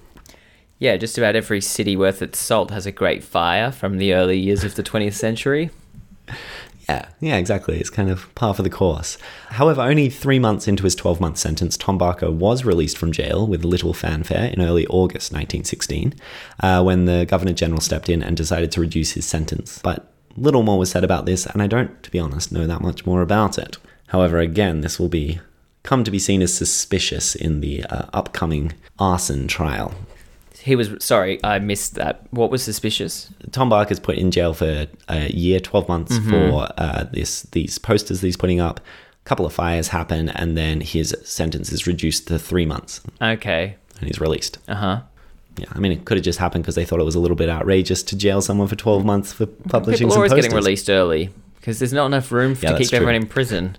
[0.78, 4.38] Yeah, just about every city worth its salt has a great fire from the early
[4.38, 5.70] years of the 20th century.
[6.88, 7.80] Yeah, yeah, exactly.
[7.80, 9.18] It's kind of par for the course.
[9.50, 13.46] However, only three months into his 12 month sentence, Tom Barker was released from jail
[13.46, 16.14] with little fanfare in early August 1916,
[16.60, 19.80] uh, when the Governor General stepped in and decided to reduce his sentence.
[19.82, 22.82] But little more was said about this, and I don't, to be honest, know that
[22.82, 23.78] much more about it.
[24.08, 25.40] However, again, this will be
[25.82, 29.94] come to be seen as suspicious in the uh, upcoming arson trial.
[30.66, 32.22] He was sorry, I missed that.
[32.30, 33.30] What was suspicious?
[33.52, 38.20] Tom Barker's put in jail for a year, 12 months for uh, this these posters
[38.20, 38.80] that he's putting up.
[38.80, 43.76] A couple of fires happen, and then his sentence is reduced to three months, Okay.
[44.00, 44.58] and he's released.
[44.68, 45.00] Uh huh.
[45.56, 47.36] Yeah, I mean, it could have just happened because they thought it was a little
[47.36, 50.46] bit outrageous to jail someone for 12 months for publishing People are always posters.
[50.46, 53.76] getting released early because there's not enough room Yeah, to keep everyone in prison.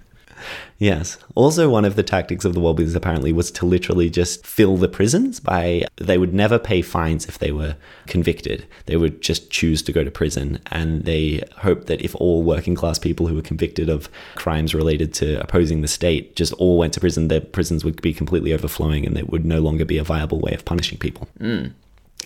[0.78, 1.18] Yes.
[1.36, 4.88] Also, one of the tactics of the Wobblies apparently was to literally just fill the
[4.88, 8.66] prisons by they would never pay fines if they were convicted.
[8.86, 12.76] They would just choose to go to prison, and they hoped that if all working
[12.76, 16.94] class people who were convicted of crimes related to opposing the state just all went
[16.94, 20.04] to prison, their prisons would be completely overflowing, and it would no longer be a
[20.04, 21.28] viable way of punishing people.
[21.40, 21.68] Hmm.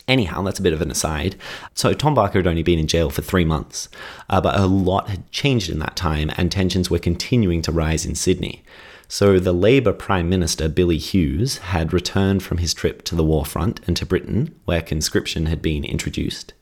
[0.08, 1.36] Anyhow, that's a bit of an aside.
[1.73, 3.88] So, Tom Barker had only been in jail for three months,
[4.30, 8.06] uh, but a lot had changed in that time, and tensions were continuing to rise
[8.06, 8.63] in Sydney.
[9.08, 13.45] So, the Labour Prime Minister, Billy Hughes, had returned from his trip to the war
[13.45, 16.54] front and to Britain, where conscription had been introduced.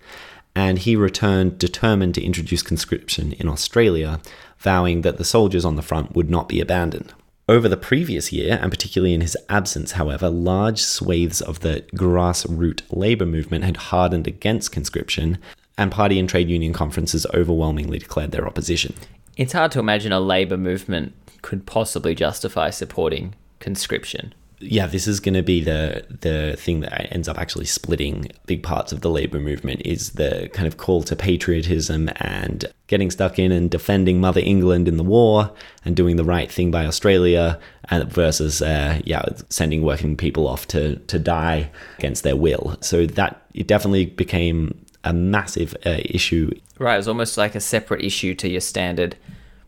[0.56, 4.20] And he returned determined to introduce conscription in Australia,
[4.58, 7.14] vowing that the soldiers on the front would not be abandoned.
[7.50, 12.84] Over the previous year, and particularly in his absence, however, large swathes of the grassroots
[12.92, 15.40] labour movement had hardened against conscription,
[15.76, 18.94] and party and trade union conferences overwhelmingly declared their opposition.
[19.36, 24.36] It's hard to imagine a labour movement could possibly justify supporting conscription.
[24.62, 28.62] Yeah, this is going to be the the thing that ends up actually splitting big
[28.62, 33.40] parts of the labor movement is the kind of call to patriotism and getting stuck
[33.40, 35.52] in and defending Mother England in the war
[35.86, 40.68] and doing the right thing by Australia, and versus uh, yeah, sending working people off
[40.68, 42.78] to to die against their will.
[42.82, 47.60] So that it definitely became a massive uh, issue Right, it was almost like a
[47.60, 49.18] separate issue to your standard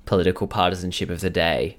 [0.05, 1.77] political partisanship of the day.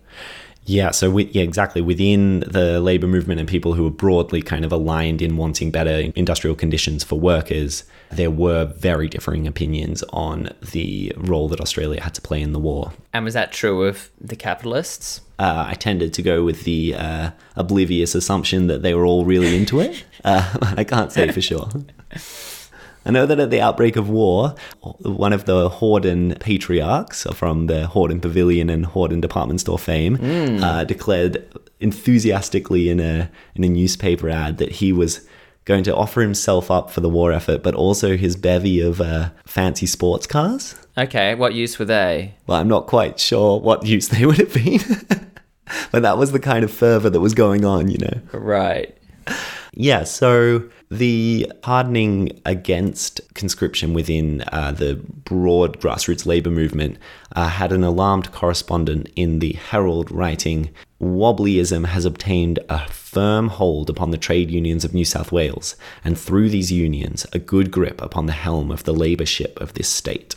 [0.65, 1.81] Yeah, so we, yeah, exactly.
[1.81, 6.13] Within the labor movement and people who were broadly kind of aligned in wanting better
[6.15, 12.15] industrial conditions for workers, there were very differing opinions on the role that Australia had
[12.15, 12.93] to play in the war.
[13.13, 15.21] And was that true of the capitalists?
[15.39, 19.57] Uh, I tended to go with the uh, oblivious assumption that they were all really
[19.57, 20.05] into it.
[20.25, 21.69] Uh, I can't say for sure.
[23.05, 24.55] I know that at the outbreak of war,
[25.01, 30.19] one of the Hordern patriarchs from the Hordern Pavilion and Hordern department store fame
[30.63, 31.49] uh, declared
[31.81, 35.27] enthusiastically in a in a newspaper ad that he was
[35.65, 39.31] going to offer himself up for the war effort, but also his bevy of uh,
[39.45, 40.75] fancy sports cars.
[40.99, 42.35] Okay, what use were they?
[42.47, 44.81] Well, I'm not quite sure what use they would have been,
[45.91, 48.21] but that was the kind of fervor that was going on, you know.
[48.33, 48.97] Right.
[49.75, 56.99] Yeah, so the hardening against conscription within uh, the broad grassroots labour movement
[57.35, 60.69] uh, had an alarmed correspondent in the Herald writing
[61.01, 66.17] Wobblyism has obtained a firm hold upon the trade unions of New South Wales, and
[66.17, 69.89] through these unions, a good grip upon the helm of the labour ship of this
[69.89, 70.37] state.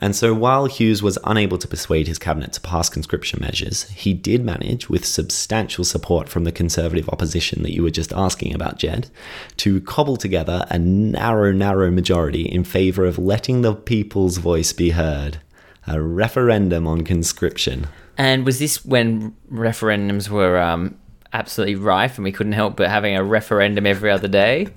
[0.00, 4.14] And so while Hughes was unable to persuade his cabinet to pass conscription measures, he
[4.14, 8.78] did manage, with substantial support from the conservative opposition that you were just asking about,
[8.78, 9.10] Jed,
[9.58, 14.90] to cobble together a narrow, narrow majority in favour of letting the people's voice be
[14.90, 15.38] heard.
[15.86, 17.86] A referendum on conscription.
[18.16, 20.98] And was this when referendums were um,
[21.32, 24.68] absolutely rife and we couldn't help but having a referendum every other day?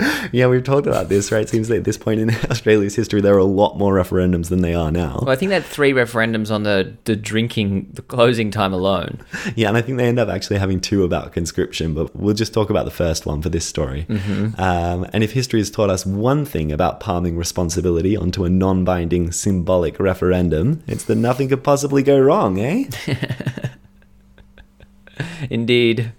[0.32, 1.42] Yeah, we've talked about this, right?
[1.42, 4.48] It seems like at this point in Australia's history, there are a lot more referendums
[4.48, 5.18] than they are now.
[5.22, 9.20] Well, I think they had three referendums on the, the drinking, the closing time alone.
[9.56, 12.54] Yeah, and I think they end up actually having two about conscription, but we'll just
[12.54, 14.06] talk about the first one for this story.
[14.58, 18.84] Um, and if history has taught us one thing about palming responsibility onto a non
[18.84, 22.84] binding symbolic referendum, it's that nothing could possibly go wrong, eh?
[25.50, 26.12] Indeed.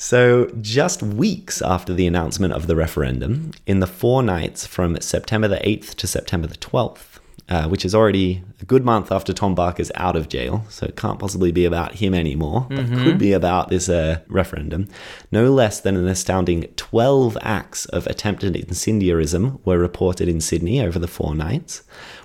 [0.00, 5.48] So, just weeks after the announcement of the referendum, in the four nights from September
[5.48, 9.56] the 8th to September the 12th, uh, which is already a good month after Tom
[9.56, 13.32] Barker's out of jail, so it can't possibly be about him anymore, but could be
[13.32, 14.86] about this uh, referendum.
[15.32, 21.00] No less than an astounding 12 acts of attempted incendiarism were reported in Sydney over
[21.00, 21.82] the four nights,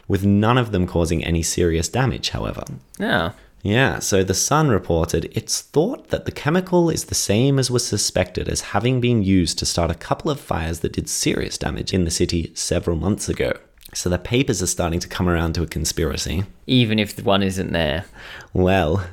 [0.08, 2.66] with none of them causing any serious damage, however.
[3.00, 3.32] Yeah.
[3.64, 7.88] Yeah, so The Sun reported it's thought that the chemical is the same as was
[7.88, 11.94] suspected as having been used to start a couple of fires that did serious damage
[11.94, 13.54] in the city several months ago.
[13.94, 16.44] So the papers are starting to come around to a conspiracy.
[16.68, 18.04] Even if the one isn't there.
[18.52, 19.08] Well,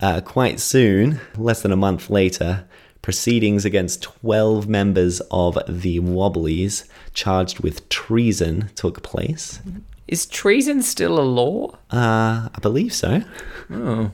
[0.00, 2.68] uh, quite soon, less than a month later,
[3.06, 9.60] proceedings against 12 members of the Wobblies charged with treason took place.
[10.08, 11.78] Is treason still a law?
[11.92, 13.22] Uh, I believe so.
[13.70, 14.10] Oh.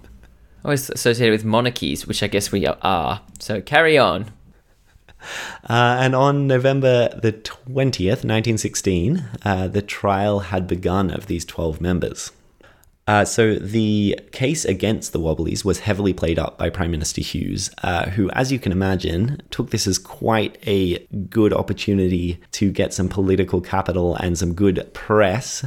[0.63, 3.23] Always associated with monarchies, which I guess we are.
[3.39, 4.27] So carry on.
[5.67, 11.81] Uh, and on November the 20th, 1916, uh, the trial had begun of these 12
[11.81, 12.31] members.
[13.09, 17.69] Uh, so the case against the Wobblies was heavily played up by Prime Minister Hughes,
[17.83, 22.95] uh, who, as you can imagine, took this as quite a good opportunity to get
[22.95, 25.65] some political capital and some good press,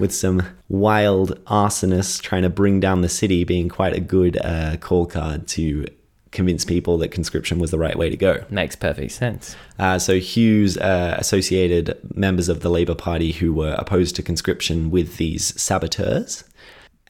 [0.00, 4.76] with some wild arsonists trying to bring down the city being quite a good uh,
[4.78, 5.86] call card to
[6.32, 8.42] convince people that conscription was the right way to go.
[8.50, 9.54] Makes perfect sense.
[9.78, 14.90] Uh, so Hughes uh, associated members of the Labour Party who were opposed to conscription
[14.90, 16.44] with these saboteurs.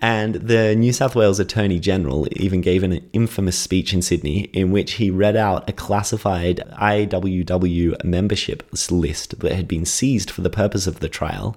[0.03, 4.73] And the New South Wales Attorney General even gave an infamous speech in Sydney in
[4.73, 10.51] which he read out a classified IWW membership list that had been seized for the
[10.51, 11.57] purpose of the trial.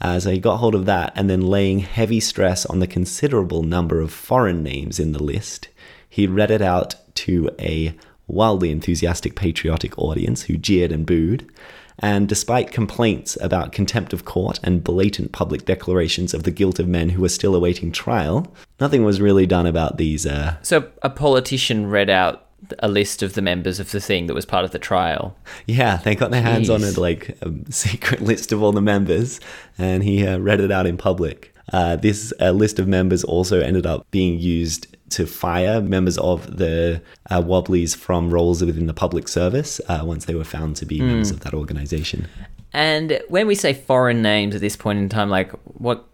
[0.00, 3.64] Uh, so he got hold of that and then laying heavy stress on the considerable
[3.64, 5.68] number of foreign names in the list,
[6.08, 7.96] he read it out to a
[8.28, 11.50] wildly enthusiastic patriotic audience who jeered and booed.
[11.98, 16.88] And despite complaints about contempt of court and blatant public declarations of the guilt of
[16.88, 20.26] men who were still awaiting trial, nothing was really done about these.
[20.26, 22.46] Uh, So a politician read out
[22.78, 25.36] a list of the members of the thing that was part of the trial.
[25.66, 26.92] yeah, they got their hands on Jeez.
[26.92, 29.40] it like a secret list of all the members,
[29.78, 31.52] and he uh, read it out in public.
[31.72, 36.56] Uh, this uh, list of members also ended up being used to fire members of
[36.58, 40.86] the uh, Wobblies from roles within the public service uh, once they were found to
[40.86, 42.26] be members of that organization.
[42.72, 46.04] And when we say foreign names at this point in time, like what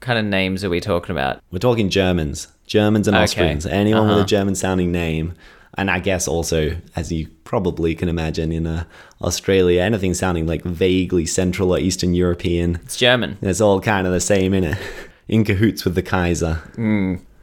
[0.00, 1.40] kind of names are we talking about?
[1.50, 3.22] We're talking Germans, Germans and Okay.
[3.24, 3.66] Austrians.
[3.66, 4.22] Anyone with Uh-huh.
[4.24, 5.34] a German sounding name.
[5.74, 8.82] And I guess also, as you probably can imagine, in uh,
[9.22, 13.38] Australia, anything sounding like vaguely Central or Eastern European, It's German.
[13.40, 14.76] it's all kind of the same, innit?
[15.28, 16.62] In cahoots with the Kaiser.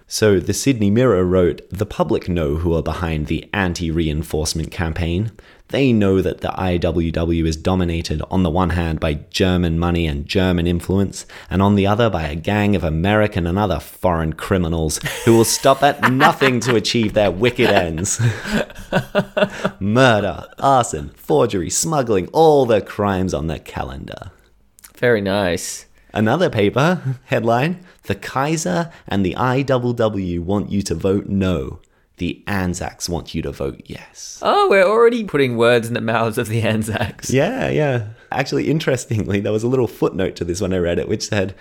[0.07, 5.31] So the Sydney Mirror wrote The public know who are behind the anti reinforcement campaign.
[5.69, 10.27] They know that the IWW is dominated on the one hand by German money and
[10.27, 14.99] German influence, and on the other by a gang of American and other foreign criminals
[15.25, 18.21] who will stop at nothing to achieve their wicked ends.
[19.79, 24.29] Murder, arson, forgery, smuggling, all the crimes on the calendar.
[24.95, 25.87] Very nice.
[26.13, 31.79] Another paper headline The Kaiser and the IWW want you to vote no.
[32.17, 34.39] the Anzacs want you to vote yes.
[34.41, 37.29] Oh, we're already putting words in the mouths of the Anzacs.
[37.29, 38.07] Yeah, yeah.
[38.31, 41.55] Actually, interestingly, there was a little footnote to this when I read it, which said,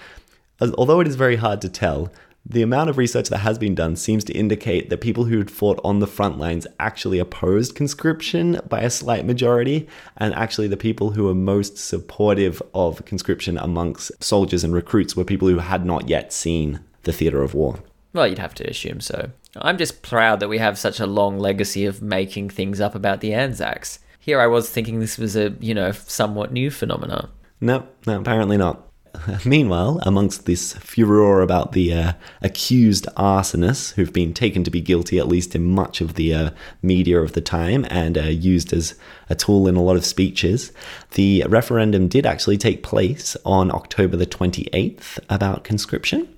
[0.60, 2.12] although it is very hard to tell,
[2.46, 5.50] the amount of research that has been done seems to indicate that people who had
[5.50, 9.88] fought on the front lines actually opposed conscription by a slight majority,
[10.18, 15.24] and actually the people who were most supportive of conscription amongst soldiers and recruits were
[15.24, 17.78] people who had not yet seen the theatre of war.
[18.12, 19.30] Well, you'd have to assume so.
[19.56, 23.20] I'm just proud that we have such a long legacy of making things up about
[23.20, 24.00] the Anzacs.
[24.20, 27.30] Here I was thinking this was a, you know, somewhat new phenomenon.
[27.60, 28.86] No, no, apparently not.
[29.44, 32.12] Meanwhile, amongst this furor about the uh,
[32.42, 36.50] accused arsonists who've been taken to be guilty, at least in much of the uh,
[36.82, 38.94] media of the time, and uh, used as
[39.28, 40.72] a tool in a lot of speeches,
[41.12, 46.28] the referendum did actually take place on October the 28th about conscription.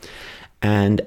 [0.62, 1.02] And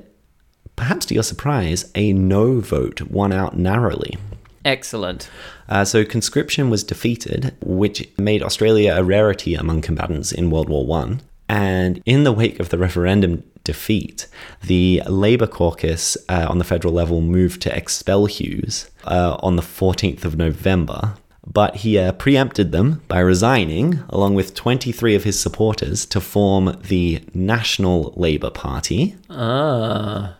[0.75, 4.17] perhaps to your surprise, a no vote won out narrowly.
[4.65, 5.29] Excellent.
[5.69, 10.85] Uh, so conscription was defeated, which made Australia a rarity among combatants in World War
[10.85, 11.21] One.
[11.49, 14.27] And in the wake of the referendum defeat,
[14.61, 19.63] the Labour caucus uh, on the federal level moved to expel Hughes uh, on the
[19.63, 21.15] 14th of November.
[21.51, 26.77] But he uh, preempted them by resigning, along with 23 of his supporters, to form
[26.87, 29.15] the National Labour Party.
[29.31, 30.35] Ah.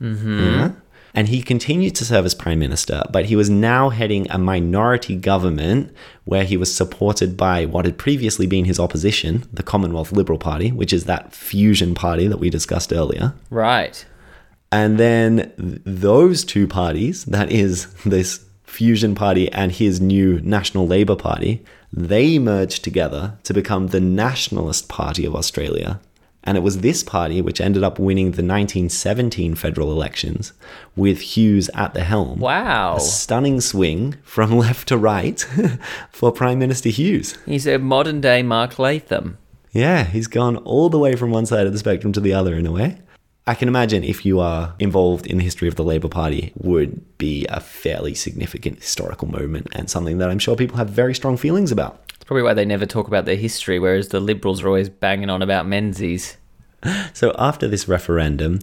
[0.00, 0.70] Yeah.
[1.14, 5.16] And he continued to serve as prime minister, but he was now heading a minority
[5.16, 5.92] government
[6.24, 10.70] where he was supported by what had previously been his opposition, the Commonwealth Liberal Party,
[10.70, 13.34] which is that fusion party that we discussed earlier.
[13.50, 14.04] Right.
[14.72, 15.52] And then
[15.84, 22.38] those two parties, that is this fusion party and his new National Labour Party, they
[22.38, 26.00] merged together to become the Nationalist Party of Australia.
[26.42, 30.52] And it was this party which ended up winning the 1917 federal elections
[30.96, 32.38] with Hughes at the helm.
[32.40, 32.96] Wow.
[32.96, 35.40] A stunning swing from left to right
[36.10, 37.36] for Prime Minister Hughes.
[37.46, 39.38] He's a modern day Mark Latham.
[39.72, 42.54] Yeah, he's gone all the way from one side of the spectrum to the other
[42.54, 42.98] in a way.
[43.46, 47.18] I can imagine if you are involved in the history of the Labour Party would
[47.18, 51.36] be a fairly significant historical moment and something that I'm sure people have very strong
[51.36, 52.09] feelings about.
[52.30, 55.42] Probably why they never talk about their history, whereas the Liberals are always banging on
[55.42, 56.36] about Menzies.
[57.12, 58.60] So after this referendum,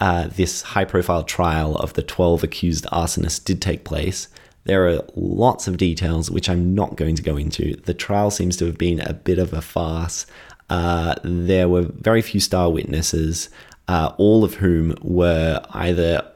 [0.00, 4.28] uh, this high-profile trial of the 12 accused arsonists did take place.
[4.64, 7.76] There are lots of details which I'm not going to go into.
[7.76, 10.24] The trial seems to have been a bit of a farce.
[10.70, 13.50] Uh, there were very few star witnesses,
[13.86, 16.26] uh, all of whom were either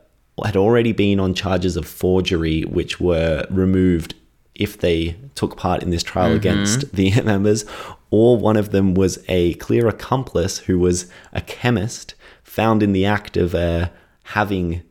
[0.44, 4.14] had already been on charges of forgery, which were removed
[4.54, 7.64] if they took part in this trial against the members,
[8.10, 13.04] or one of them was a clear accomplice who was a chemist found in the
[13.04, 13.88] act of uh,
[14.24, 14.82] having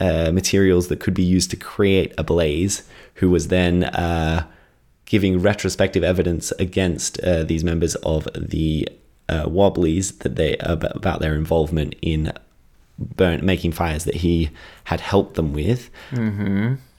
[0.00, 2.82] uh, materials that could be used to create a blaze,
[3.14, 4.44] who was then uh,
[5.04, 8.88] giving retrospective evidence against uh, these members of the
[9.28, 12.32] uh, Wobblies that they about their involvement in
[12.98, 14.50] burn making fires that he
[14.84, 15.90] had helped them with.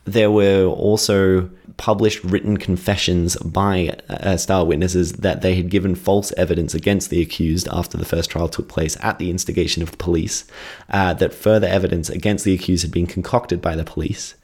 [0.06, 6.32] There were also published written confessions by uh, star witnesses that they had given false
[6.34, 9.97] evidence against the accused after the first trial took place at the instigation of the
[9.97, 10.45] police,
[10.89, 14.36] uh, that further evidence against the accused had been concocted by the police.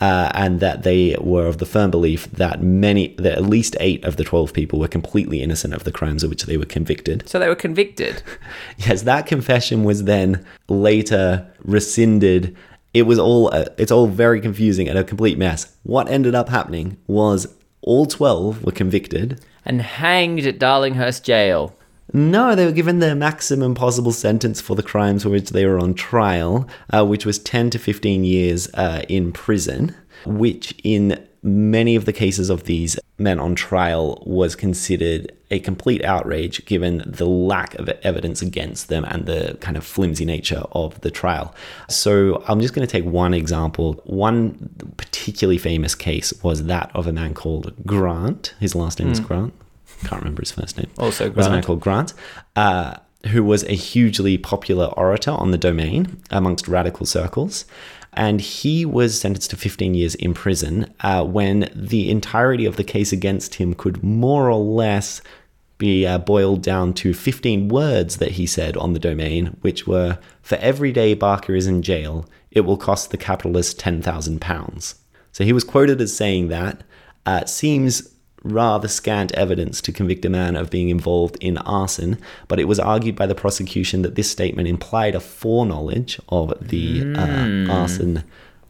[0.00, 4.02] Uh, and that they were of the firm belief that many, that at least eight
[4.02, 7.22] of the 12 people were completely innocent of the crimes of which they were convicted.
[7.28, 8.22] So they were convicted.
[8.78, 12.56] Yes, that confession was then later rescinded.
[12.94, 15.76] It was all uh, it's all very confusing and a complete mess.
[15.82, 17.46] What ended up happening was
[17.80, 19.40] all 12 were convicted.
[19.64, 21.74] and hanged at Darlinghurst Jail.
[22.12, 25.78] No, they were given the maximum possible sentence for the crimes for which they were
[25.78, 29.94] on trial, uh, which was 10 to 15 years uh, in prison,
[30.26, 36.04] which in many of the cases of these men on trial was considered a complete
[36.04, 41.00] outrage given the lack of evidence against them and the kind of flimsy nature of
[41.02, 41.54] the trial.
[41.88, 44.00] So I'm just going to take one example.
[44.04, 48.54] One particularly famous case was that of a man called Grant.
[48.60, 49.52] His last name is Grant.
[50.04, 50.90] Can't remember his first name.
[50.98, 52.14] Also was a man called Grant,
[52.56, 52.96] uh,
[53.28, 57.64] who was a hugely popular orator on the domain amongst radical circles.
[58.14, 62.84] And he was sentenced to 15 years in prison uh, when the entirety of the
[62.84, 65.22] case against him could more or less
[65.78, 70.18] be uh, boiled down to 15 words that he said on the domain, which were
[70.42, 74.94] For every day Barker is in jail, it will cost the capitalist £10,000.
[75.32, 76.84] So he was quoted as saying that.
[77.24, 78.12] Uh, seems
[78.44, 82.18] rather scant evidence to convict a man of being involved in arson,
[82.48, 87.14] but it was argued by the prosecution that this statement implied a foreknowledge of the
[87.16, 88.24] uh, arson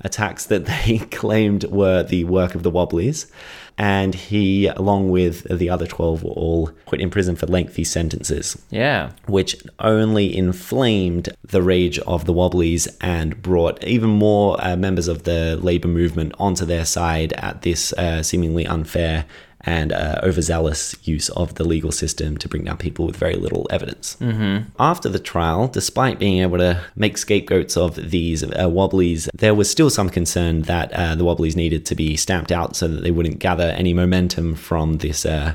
[0.04, 3.30] attacks that they claimed were the work of the Wobblies.
[3.78, 8.60] And he, along with the other 12, were all put in prison for lengthy sentences
[8.70, 9.12] Yeah.
[9.26, 15.22] which only inflamed the rage of the Wobblies and brought even more uh, members of
[15.22, 19.24] the labor movement onto their side at this uh, seemingly unfair
[19.64, 23.66] and uh, overzealous use of the legal system to bring down people with very little
[23.70, 24.16] evidence.
[24.20, 24.68] Mm-hmm.
[24.78, 29.70] After the trial, despite being able to make scapegoats of these uh, Wobblies, there was
[29.70, 33.10] still some concern that uh, the Wobblies needed to be stamped out so that they
[33.10, 35.54] wouldn't gather any momentum from this uh,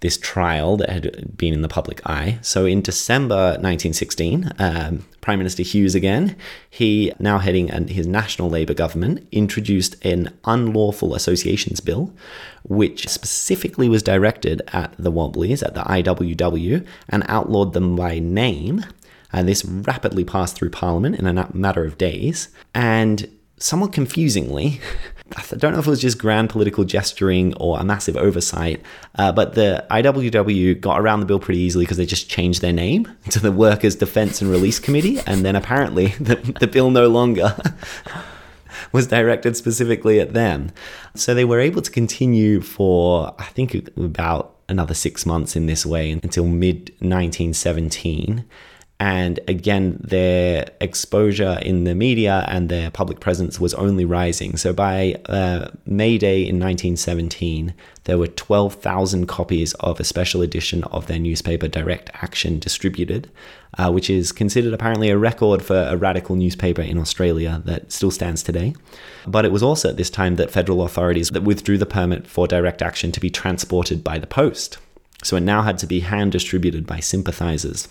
[0.00, 2.38] this trial that had been in the public eye.
[2.42, 6.36] So in December 1916, um, Prime Minister Hughes again,
[6.68, 12.12] he now heading an- his national Labour government, introduced an unlawful associations bill,
[12.62, 18.84] which specifically was directed at the Wobblies, at the IWW, and outlawed them by name.
[19.32, 22.48] And this rapidly passed through Parliament in a matter of days.
[22.74, 23.28] And
[23.58, 24.80] somewhat confusingly,
[25.34, 28.80] I don't know if it was just grand political gesturing or a massive oversight,
[29.16, 32.72] uh, but the IWW got around the bill pretty easily because they just changed their
[32.72, 37.08] name to the Workers' Defence and Release Committee, and then apparently the, the bill no
[37.08, 37.56] longer
[38.92, 40.70] was directed specifically at them.
[41.14, 45.84] So they were able to continue for, I think, about another six months in this
[45.84, 48.44] way until mid 1917.
[48.98, 54.56] And again, their exposure in the media and their public presence was only rising.
[54.56, 57.74] So by uh, May Day in 1917,
[58.04, 63.30] there were 12,000 copies of a special edition of their newspaper Direct Action distributed,
[63.76, 68.10] uh, which is considered apparently a record for a radical newspaper in Australia that still
[68.10, 68.74] stands today.
[69.26, 72.46] But it was also at this time that federal authorities that withdrew the permit for
[72.46, 74.78] Direct Action to be transported by the post.
[75.22, 77.88] So it now had to be hand distributed by sympathizers.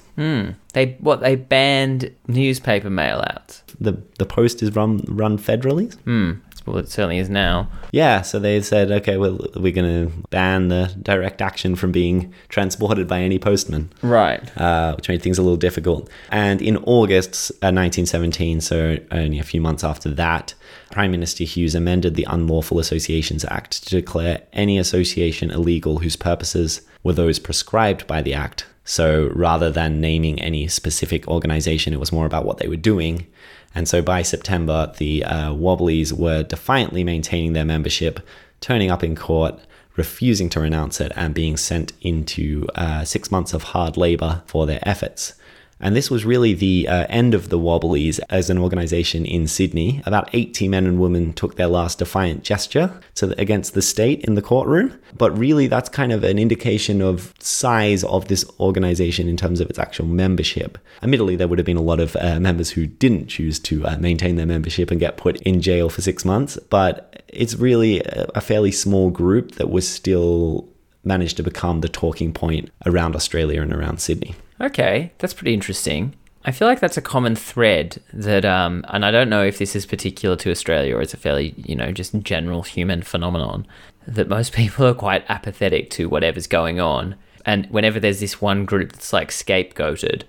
[0.74, 3.64] They what they banned newspaper mail outs.
[3.80, 5.94] The the post is run run federally.
[6.02, 6.34] Hmm.
[6.66, 7.70] Well, it certainly is now.
[7.92, 12.34] Yeah, so they said, okay, well, we're going to ban the direct action from being
[12.50, 13.94] transported by any postman.
[14.02, 14.42] Right.
[14.60, 16.10] uh, which made things a little difficult.
[16.32, 20.56] And in August uh, 1917, so only a few months after that,
[20.90, 26.82] Prime Minister Hughes amended the Unlawful Associations Act to declare any association illegal whose purposes
[27.06, 28.66] were those prescribed by the Act.
[28.84, 33.28] So rather than naming any specific organization, it was more about what they were doing.
[33.74, 38.20] And so by September, the uh, Wobblies were defiantly maintaining their membership,
[38.60, 39.60] turning up in court,
[39.96, 44.66] refusing to renounce it, and being sent into uh, six months of hard labor for
[44.66, 45.34] their efforts.
[45.80, 50.02] And this was really the uh, end of the Wobblies as an organization in Sydney.
[50.06, 54.36] About 80 men and women took their last defiant gesture to against the state in
[54.36, 54.98] the courtroom.
[55.18, 59.70] But really, that's kind of an indication of size of this organization in terms of
[59.70, 60.78] its actual membership.
[61.04, 63.98] Admittedly, there would have been a lot of uh, members who didn't choose to uh,
[63.98, 66.58] maintain their membership and get put in jail for six months.
[66.70, 70.70] But it's really a fairly small group that was still
[71.04, 74.36] managed to become the talking point around Australia and around Sydney.
[74.62, 76.16] Okay, that's pretty interesting.
[76.46, 79.76] I feel like that's a common thread that, um, and I don't know if this
[79.76, 83.66] is particular to Australia or it's a fairly, you know, just general human phenomenon,
[84.08, 87.16] that most people are quite apathetic to whatever's going on.
[87.46, 90.24] And whenever there's this one group that's like scapegoated,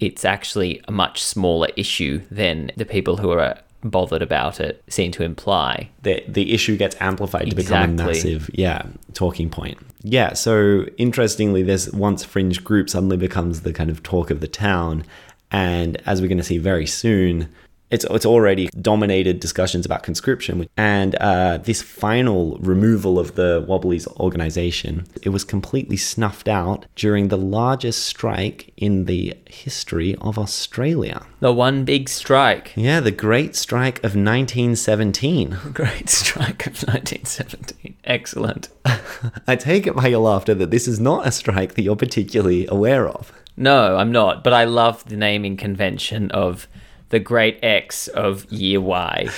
[0.00, 5.12] it's actually a much smaller issue than the people who are bothered about it seem
[5.12, 5.88] to imply.
[6.02, 8.82] the the issue gets amplified to become a massive yeah
[9.14, 14.30] talking point yeah so interestingly this once fringe group suddenly becomes the kind of talk
[14.30, 15.04] of the town
[15.50, 17.48] and as we're going to see very soon
[17.90, 24.06] it's, it's already dominated discussions about conscription and uh, this final removal of the wobblies
[24.18, 31.24] organization it was completely snuffed out during the largest strike in the history of australia
[31.40, 32.72] The one big strike.
[32.76, 37.96] yeah the great strike of 1917 Great strike of 1917.
[38.04, 38.68] Excellent.
[39.46, 42.66] I take it by your laughter that this is not a strike that you're particularly
[42.66, 43.32] aware of.
[43.56, 46.68] No, I'm not, but I love the naming convention of
[47.10, 49.28] the great X of year Y.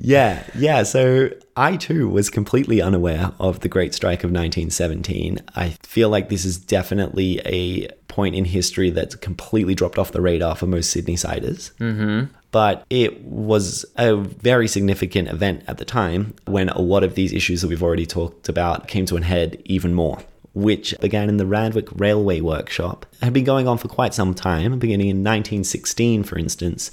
[0.00, 0.84] Yeah, yeah.
[0.84, 5.40] So I too was completely unaware of the Great Strike of 1917.
[5.56, 10.20] I feel like this is definitely a point in history that's completely dropped off the
[10.20, 11.72] radar for most Sydney siders.
[11.80, 12.32] Mm-hmm.
[12.50, 17.32] But it was a very significant event at the time when a lot of these
[17.32, 20.18] issues that we've already talked about came to an head even more.
[20.54, 24.78] Which began in the Randwick Railway Workshop, had been going on for quite some time,
[24.78, 26.90] beginning in 1916, for instance.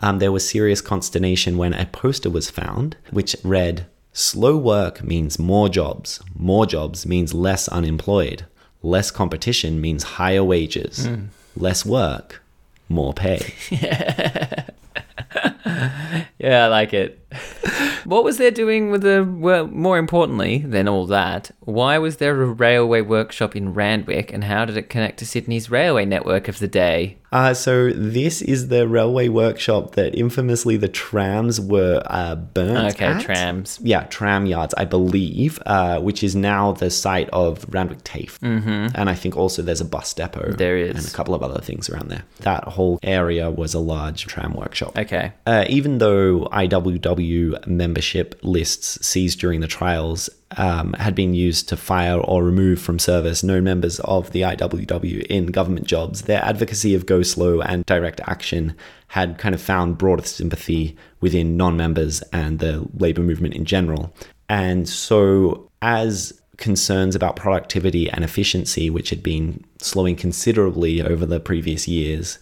[0.00, 5.38] Um, there was serious consternation when a poster was found which read, Slow work means
[5.38, 6.20] more jobs.
[6.36, 8.46] More jobs means less unemployed.
[8.82, 11.08] Less competition means higher wages.
[11.56, 12.42] Less work,
[12.88, 13.54] more pay.
[16.38, 17.23] Yeah, I like it.
[18.04, 22.42] What was there doing with the, well, more importantly than all that, why was there
[22.42, 26.58] a railway workshop in Randwick and how did it connect to Sydney's railway network of
[26.58, 27.16] the day?
[27.32, 32.94] Uh, so this is the railway workshop that infamously the trams were uh, burnt.
[32.94, 33.22] Okay, at.
[33.22, 33.80] trams.
[33.82, 38.38] Yeah, tram yards, I believe, uh, which is now the site of Randwick TAFE.
[38.38, 38.94] Mm-hmm.
[38.94, 40.52] And I think also there's a bus depot.
[40.52, 40.96] There is.
[40.96, 42.22] And a couple of other things around there.
[42.40, 44.96] That whole area was a large tram workshop.
[44.96, 45.32] Okay.
[45.44, 47.23] Uh, even though IWW
[47.66, 52.98] membership lists seized during the trials um, had been used to fire or remove from
[52.98, 57.84] service known members of the IWW in government jobs, their advocacy of go slow and
[57.86, 58.74] direct action
[59.08, 64.14] had kind of found broader sympathy within non members and the labor movement in general.
[64.48, 71.40] And so, as concerns about productivity and efficiency, which had been slowing considerably over the
[71.40, 72.38] previous years,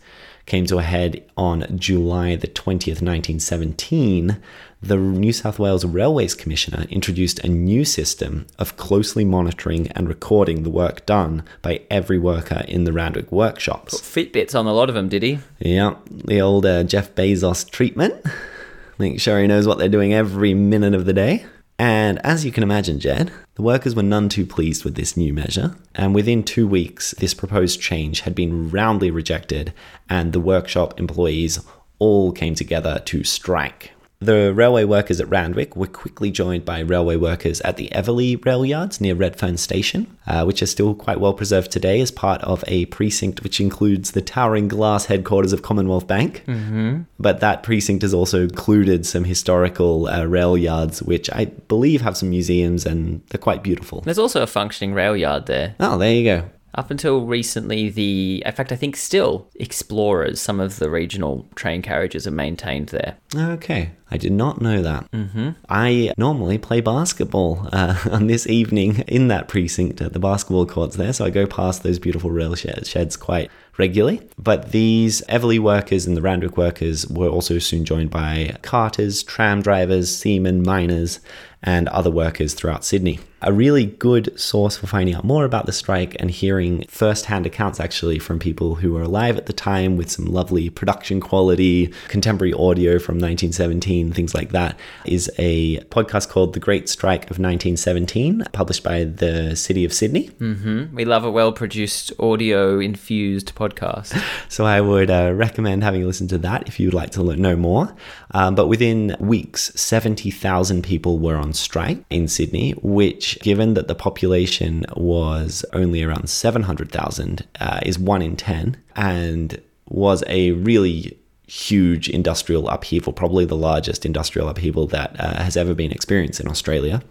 [0.46, 4.40] came to a head on July the 20th, 1917,
[4.82, 10.64] the New South Wales Railways Commissioner introduced a new system of closely monitoring and recording
[10.64, 14.00] the work done by every worker in the Randwick workshops.
[14.00, 15.38] Fitbits on a lot of them, did he?
[15.60, 18.14] Yeah, the old uh, Jeff Bezos treatment.
[18.98, 21.46] Make sure he knows what they're doing every minute of the day.
[21.78, 25.32] And as you can imagine, Jed, the workers were none too pleased with this new
[25.32, 29.72] measure, and within two weeks, this proposed change had been roundly rejected,
[30.08, 31.64] and the workshop employees
[31.98, 33.92] all came together to strike.
[34.22, 38.64] The railway workers at Randwick were quickly joined by railway workers at the Eveleigh rail
[38.64, 42.62] yards near Redfern Station, uh, which are still quite well preserved today as part of
[42.68, 46.44] a precinct which includes the towering glass headquarters of Commonwealth Bank.
[46.46, 47.02] Mm-hmm.
[47.18, 52.16] But that precinct has also included some historical uh, rail yards, which I believe have
[52.16, 54.02] some museums and they're quite beautiful.
[54.02, 55.74] There's also a functioning rail yard there.
[55.80, 56.48] Oh, there you go.
[56.74, 61.82] Up until recently, the in fact, I think still explorers, some of the regional train
[61.82, 63.16] carriages are maintained there.
[63.36, 65.10] Okay, I did not know that.
[65.10, 65.50] Mm-hmm.
[65.68, 70.96] I normally play basketball uh, on this evening in that precinct at the basketball courts
[70.96, 74.22] there, so I go past those beautiful rail sheds quite regularly.
[74.38, 79.62] But these Eveleigh workers and the Randwick workers were also soon joined by carters, tram
[79.62, 81.20] drivers, seamen, miners,
[81.62, 83.20] and other workers throughout Sydney.
[83.44, 87.44] A really good source for finding out more about the strike and hearing first hand
[87.44, 91.92] accounts actually from people who were alive at the time with some lovely production quality,
[92.06, 97.40] contemporary audio from 1917, things like that, is a podcast called The Great Strike of
[97.40, 100.28] 1917, published by the City of Sydney.
[100.38, 100.94] Mm-hmm.
[100.94, 104.20] We love a well produced, audio infused podcast.
[104.48, 107.56] So I would uh, recommend having a listen to that if you'd like to know
[107.56, 107.94] more.
[108.32, 113.94] Um, but within weeks, 70,000 people were on strike in Sydney, which, given that the
[113.94, 122.08] population was only around 700,000, uh, is one in 10 and was a really huge
[122.08, 127.02] industrial upheaval, probably the largest industrial upheaval that uh, has ever been experienced in Australia.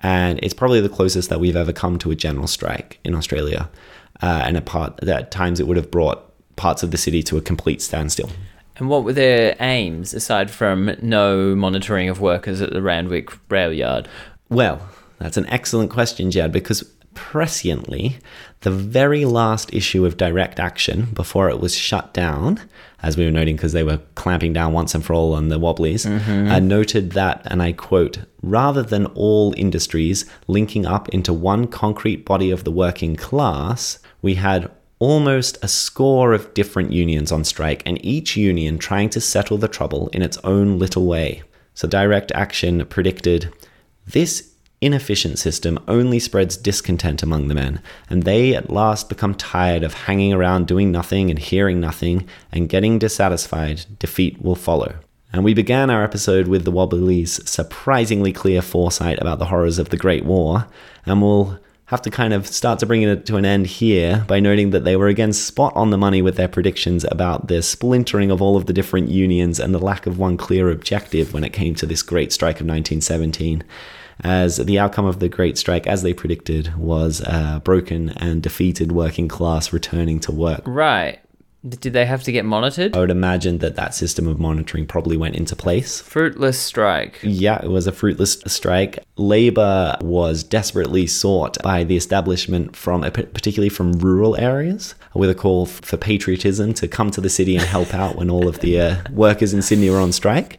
[0.00, 3.68] And it's probably the closest that we've ever come to a general strike in Australia.
[4.20, 7.40] Uh, and part, at times it would have brought parts of the city to a
[7.40, 8.30] complete standstill.
[8.76, 13.72] And what were their aims aside from no monitoring of workers at the Randwick rail
[13.72, 14.08] yard?
[14.48, 16.82] Well, that's an excellent question, Jed, because
[17.14, 18.14] presciently,
[18.60, 22.60] the very last issue of Direct Action before it was shut down,
[23.02, 25.58] as we were noting because they were clamping down once and for all on the
[25.58, 31.66] Wobblies, uh, noted that, and I quote, rather than all industries linking up into one
[31.66, 34.70] concrete body of the working class, we had
[35.02, 39.66] almost a score of different unions on strike, and each union trying to settle the
[39.66, 41.42] trouble in its own little way.
[41.74, 43.52] So, direct action predicted
[44.06, 49.82] this inefficient system only spreads discontent among the men, and they at last become tired
[49.82, 54.94] of hanging around doing nothing and hearing nothing, and getting dissatisfied, defeat will follow.
[55.32, 59.88] And we began our episode with the Wobblies' surprisingly clear foresight about the horrors of
[59.88, 60.68] the Great War,
[61.04, 61.58] and we'll
[61.92, 64.82] have to kind of start to bring it to an end here by noting that
[64.82, 68.56] they were again spot on the money with their predictions about the splintering of all
[68.56, 71.84] of the different unions and the lack of one clear objective when it came to
[71.84, 73.62] this great strike of 1917.
[74.24, 78.92] As the outcome of the Great Strike, as they predicted, was a broken and defeated
[78.92, 80.62] working class returning to work.
[80.64, 81.18] Right.
[81.68, 82.96] Did they have to get monitored?
[82.96, 86.00] I would imagine that that system of monitoring probably went into place.
[86.00, 87.20] Fruitless strike.
[87.22, 88.98] Yeah, it was a fruitless strike.
[89.16, 95.66] Labor was desperately sought by the establishment from, particularly from rural areas, with a call
[95.66, 98.96] for patriotism to come to the city and help out when all of the uh,
[99.12, 100.58] workers in Sydney were on strike.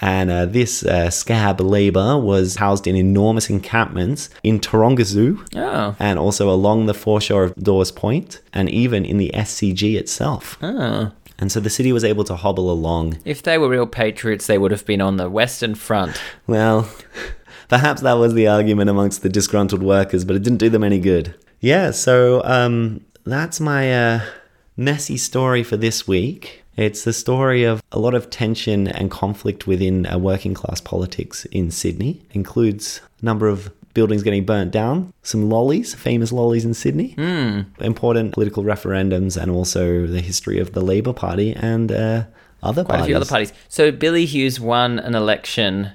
[0.00, 5.94] And uh, this uh, scab Labour was housed in enormous encampments in Taronga Zoo Oh.
[5.98, 10.56] and also along the foreshore of Dawes Point and even in the SCG itself.
[10.62, 11.12] Oh.
[11.38, 13.18] And so the city was able to hobble along.
[13.24, 16.20] If they were real patriots, they would have been on the Western Front.
[16.46, 16.88] Well,
[17.68, 20.98] perhaps that was the argument amongst the disgruntled workers, but it didn't do them any
[20.98, 21.34] good.
[21.60, 24.20] Yeah, so um, that's my uh,
[24.76, 26.59] messy story for this week.
[26.76, 31.44] It's the story of a lot of tension and conflict within uh, working class politics
[31.46, 32.22] in Sydney.
[32.30, 37.14] It Includes a number of buildings getting burnt down, some lollies, famous lollies in Sydney,
[37.80, 42.24] important political referendums, and also the history of the Labour Party and uh,
[42.62, 43.52] other Quite a few other parties.
[43.68, 45.90] So Billy Hughes won an election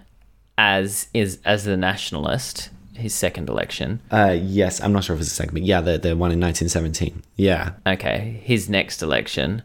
[0.58, 4.02] as is as the nationalist, his second election.
[4.12, 6.40] Uh, yes, I'm not sure if it's the second, but yeah, the, the one in
[6.40, 7.24] 1917.
[7.36, 7.74] Yeah.
[7.86, 9.64] Okay, his next election,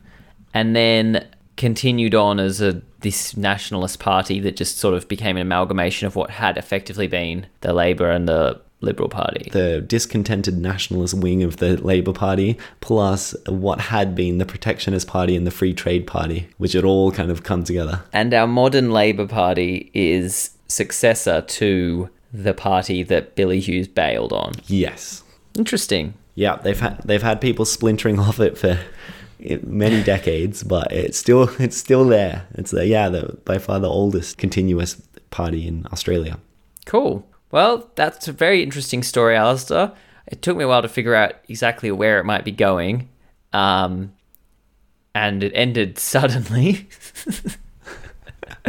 [0.54, 1.26] and then
[1.56, 6.16] continued on as a this nationalist party that just sort of became an amalgamation of
[6.16, 9.50] what had effectively been the Labour and the Liberal Party.
[9.50, 15.36] The discontented nationalist wing of the Labour Party, plus what had been the Protectionist Party
[15.36, 18.02] and the Free Trade Party, which had all kind of come together.
[18.12, 24.52] And our modern Labour Party is successor to the party that Billy Hughes bailed on.
[24.66, 25.24] Yes.
[25.58, 26.14] Interesting.
[26.34, 28.78] Yeah, they've had they've had people splintering off it for
[29.64, 32.46] many decades, but it's still it's still there.
[32.54, 36.38] It's the, yeah, the by far the oldest continuous party in Australia.
[36.86, 37.26] Cool.
[37.50, 39.92] Well, that's a very interesting story, Alistair.
[40.26, 43.08] It took me a while to figure out exactly where it might be going.
[43.52, 44.12] Um,
[45.14, 46.88] and it ended suddenly.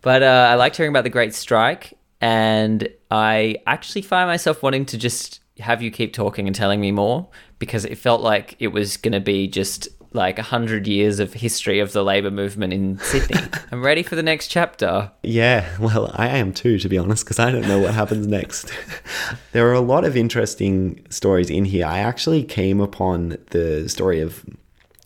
[0.00, 4.86] but uh, I liked hearing about the Great Strike, and I actually find myself wanting
[4.86, 8.68] to just have you keep talking and telling me more because it felt like it
[8.68, 12.72] was going to be just like a hundred years of history of the labor movement
[12.72, 13.40] in Sydney.
[13.72, 15.12] I'm ready for the next chapter.
[15.22, 18.72] Yeah, well, I am too, to be honest, because I don't know what happens next.
[19.52, 21.86] there are a lot of interesting stories in here.
[21.86, 24.44] I actually came upon the story of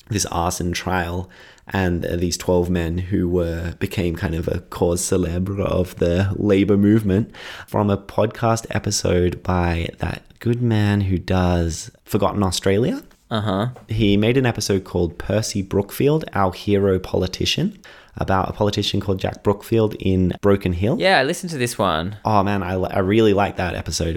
[0.08, 1.28] this arson trial
[1.68, 6.32] and uh, these 12 men who were became kind of a cause celebre of the
[6.36, 7.34] labor movement
[7.66, 13.02] from a podcast episode by that good man who does Forgotten Australia.
[13.30, 13.68] Uh huh.
[13.88, 17.78] He made an episode called Percy Brookfield, Our Hero Politician,
[18.16, 20.98] about a politician called Jack Brookfield in Broken Hill.
[21.00, 22.16] Yeah, I listened to this one.
[22.24, 24.16] Oh man, I, I really like that episode.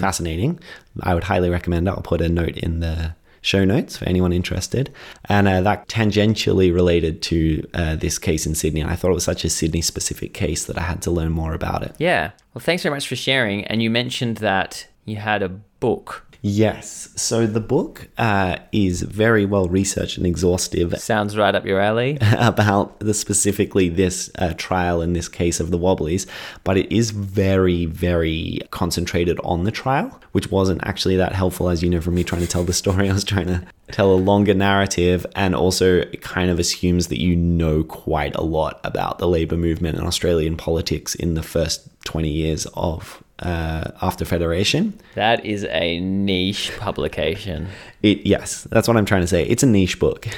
[0.00, 0.58] Fascinating.
[1.00, 1.92] I would highly recommend it.
[1.92, 4.92] I'll put a note in the show notes for anyone interested.
[5.26, 8.84] And uh, that tangentially related to uh, this case in Sydney.
[8.84, 11.54] I thought it was such a Sydney specific case that I had to learn more
[11.54, 11.94] about it.
[11.98, 12.32] Yeah.
[12.54, 13.64] Well, thanks very much for sharing.
[13.64, 16.26] And you mentioned that you had a book.
[16.40, 17.08] Yes.
[17.16, 22.18] So the book uh, is very well researched and exhaustive Sounds right up your alley.
[22.38, 26.26] about the specifically this uh, trial in this case of the Wobblies,
[26.64, 31.82] but it is very, very concentrated on the trial, which wasn't actually that helpful, as
[31.82, 33.08] you know, from me trying to tell the story.
[33.10, 37.20] I was trying to tell a longer narrative, and also it kind of assumes that
[37.20, 41.88] you know quite a lot about the labor movement and Australian politics in the first
[42.04, 44.98] 20 years of uh, after Federation.
[45.14, 47.68] That is a niche publication.
[48.02, 49.44] It yes, that's what I'm trying to say.
[49.44, 50.28] It's a niche book.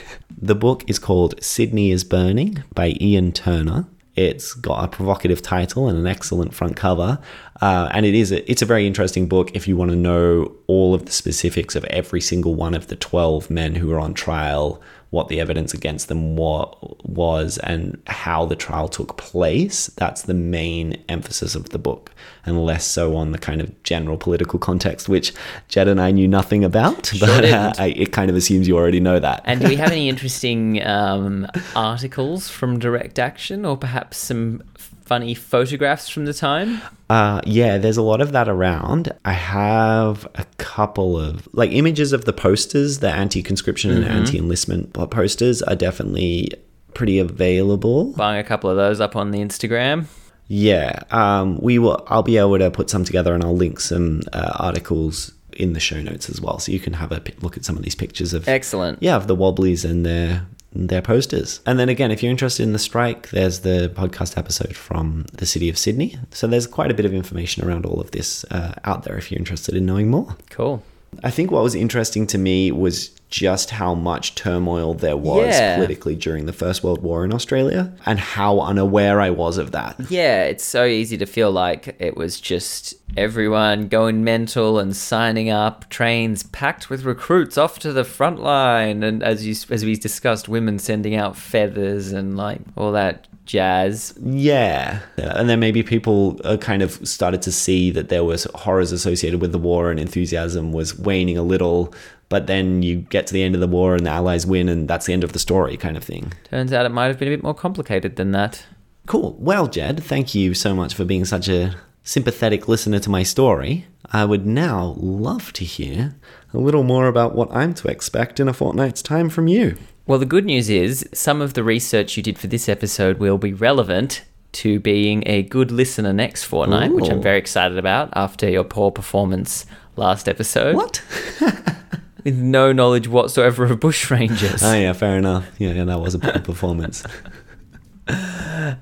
[0.40, 3.86] The book is called Sydney is Burning by Ian Turner.
[4.16, 7.18] It's got a provocative title and an excellent front cover,
[7.62, 10.52] uh, and it is a, it's a very interesting book if you want to know
[10.66, 14.12] all of the specifics of every single one of the twelve men who were on
[14.12, 19.88] trial, what the evidence against them wa- was, and how the trial took place.
[19.88, 22.12] That's the main emphasis of the book,
[22.46, 25.32] and less so on the kind of general political context, which
[25.68, 27.12] Jed and I knew nothing about.
[27.20, 27.72] but uh.
[27.78, 29.42] I, it kind of assumes you already know that.
[29.44, 34.62] And do we have any interesting um, articles from Direct Action or perhaps some
[35.10, 36.80] funny photographs from the time?
[37.08, 39.12] Uh, yeah, there's a lot of that around.
[39.24, 45.62] I have a couple of like images of the posters, the anti-conscription and anti-enlistment posters
[45.62, 46.52] are definitely
[46.94, 48.12] pretty available.
[48.12, 50.06] Buying a couple of those up on the Instagram.
[50.46, 52.04] Yeah, um, we will.
[52.06, 55.80] I'll be able to put some together, and I'll link some uh, articles in the
[55.80, 58.32] show notes as well, so you can have a look at some of these pictures
[58.32, 59.02] of Excellent.
[59.02, 61.60] yeah of the Wobblies and their their posters.
[61.66, 65.46] And then again, if you're interested in the strike, there's the podcast episode from the
[65.46, 66.16] city of Sydney.
[66.30, 69.30] So there's quite a bit of information around all of this uh, out there if
[69.30, 70.36] you're interested in knowing more.
[70.50, 70.82] Cool.
[71.24, 75.76] I think what was interesting to me was just how much turmoil there was Yeah.
[75.76, 79.96] politically during the First World War in Australia and how unaware I was of that.
[80.10, 85.48] Yeah, it's so easy to feel like it was just everyone going mental and signing
[85.48, 89.94] up, trains packed with recruits off to the front line, and as you as we
[89.96, 94.14] discussed, women sending out feathers and like all that jazz.
[94.20, 95.00] Yeah.
[95.16, 99.50] And then maybe people kind of started to see that there was horrors associated with
[99.52, 101.92] the war and enthusiasm was waning a little.
[102.30, 104.88] But then you get to the end of the war and the Allies win, and
[104.88, 106.32] that's the end of the story, kind of thing.
[106.44, 108.64] Turns out it might have been a bit more complicated than that.
[109.06, 109.36] Cool.
[109.38, 111.74] Well, Jed, thank you so much for being such a
[112.04, 113.86] sympathetic listener to my story.
[114.12, 116.14] I would now love to hear
[116.54, 119.76] a little more about what I'm to expect in a fortnight's time from you.
[120.06, 123.38] Well, the good news is some of the research you did for this episode will
[123.38, 128.48] be relevant to being a good listener next fortnight, which I'm very excited about after
[128.48, 129.66] your poor performance
[129.96, 130.74] last episode.
[130.74, 131.02] What?
[132.24, 134.62] With no knowledge whatsoever of bushrangers.
[134.62, 135.48] oh, yeah, fair enough.
[135.58, 137.04] Yeah, yeah that was a poor performance.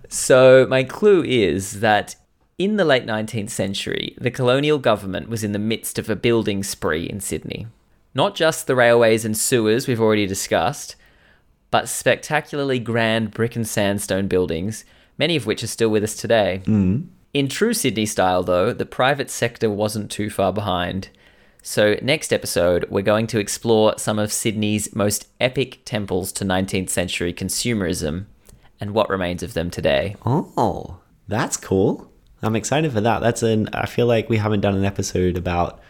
[0.08, 2.16] So, my clue is that
[2.58, 6.62] in the late 19th century, the colonial government was in the midst of a building
[6.62, 7.66] spree in Sydney.
[8.14, 10.96] Not just the railways and sewers we've already discussed,
[11.70, 14.84] but spectacularly grand brick and sandstone buildings,
[15.18, 16.62] many of which are still with us today.
[16.64, 17.06] Mm.
[17.34, 21.10] In true Sydney style, though, the private sector wasn't too far behind.
[21.62, 26.88] So, next episode, we're going to explore some of Sydney's most epic temples to 19th
[26.88, 28.26] century consumerism
[28.80, 30.16] and what remains of them today.
[30.24, 32.10] Oh, that's cool.
[32.42, 33.20] I'm excited for that.
[33.20, 33.68] That's an.
[33.72, 35.80] I feel like we haven't done an episode about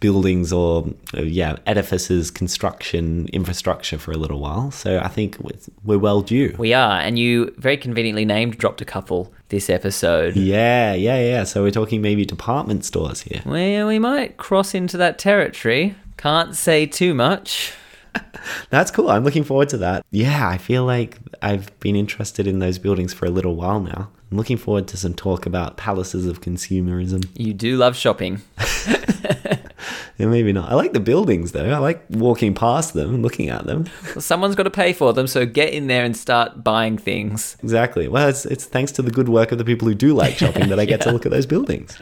[0.00, 0.86] buildings or
[1.16, 4.70] uh, yeah edifices, construction, infrastructure for a little while.
[4.70, 6.54] So I think we're- we're well due.
[6.58, 10.36] We are, and you very conveniently named dropped a couple this episode.
[10.36, 11.44] Yeah, yeah, yeah.
[11.44, 13.40] So we're talking maybe department stores here.
[13.46, 15.94] Well, we might cross into that territory.
[16.16, 17.72] Can't say too much.
[18.70, 19.10] That's cool.
[19.10, 20.04] I'm looking forward to that.
[20.10, 24.08] Yeah, I feel like I've been interested in those buildings for a little while now.
[24.30, 27.28] I'm looking forward to some talk about palaces of consumerism.
[27.34, 28.40] You do love shopping.
[30.18, 30.70] Yeah, maybe not.
[30.70, 31.70] I like the buildings though.
[31.70, 33.84] I like walking past them and looking at them.
[34.14, 37.58] Well, someone's got to pay for them, so get in there and start buying things.
[37.62, 38.08] Exactly.
[38.08, 40.70] Well, it's, it's thanks to the good work of the people who do like shopping
[40.70, 41.98] that I get to look at those buildings.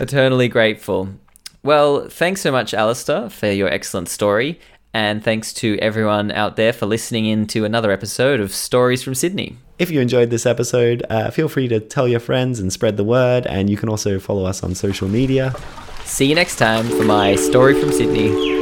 [0.00, 1.08] Eternally grateful.
[1.64, 4.60] Well, thanks so much, Alistair, for your excellent story.
[4.94, 9.14] And thanks to everyone out there for listening in to another episode of Stories from
[9.14, 9.56] Sydney.
[9.78, 13.04] If you enjoyed this episode, uh, feel free to tell your friends and spread the
[13.04, 13.46] word.
[13.46, 15.54] And you can also follow us on social media.
[16.04, 18.61] See you next time for my Story from Sydney.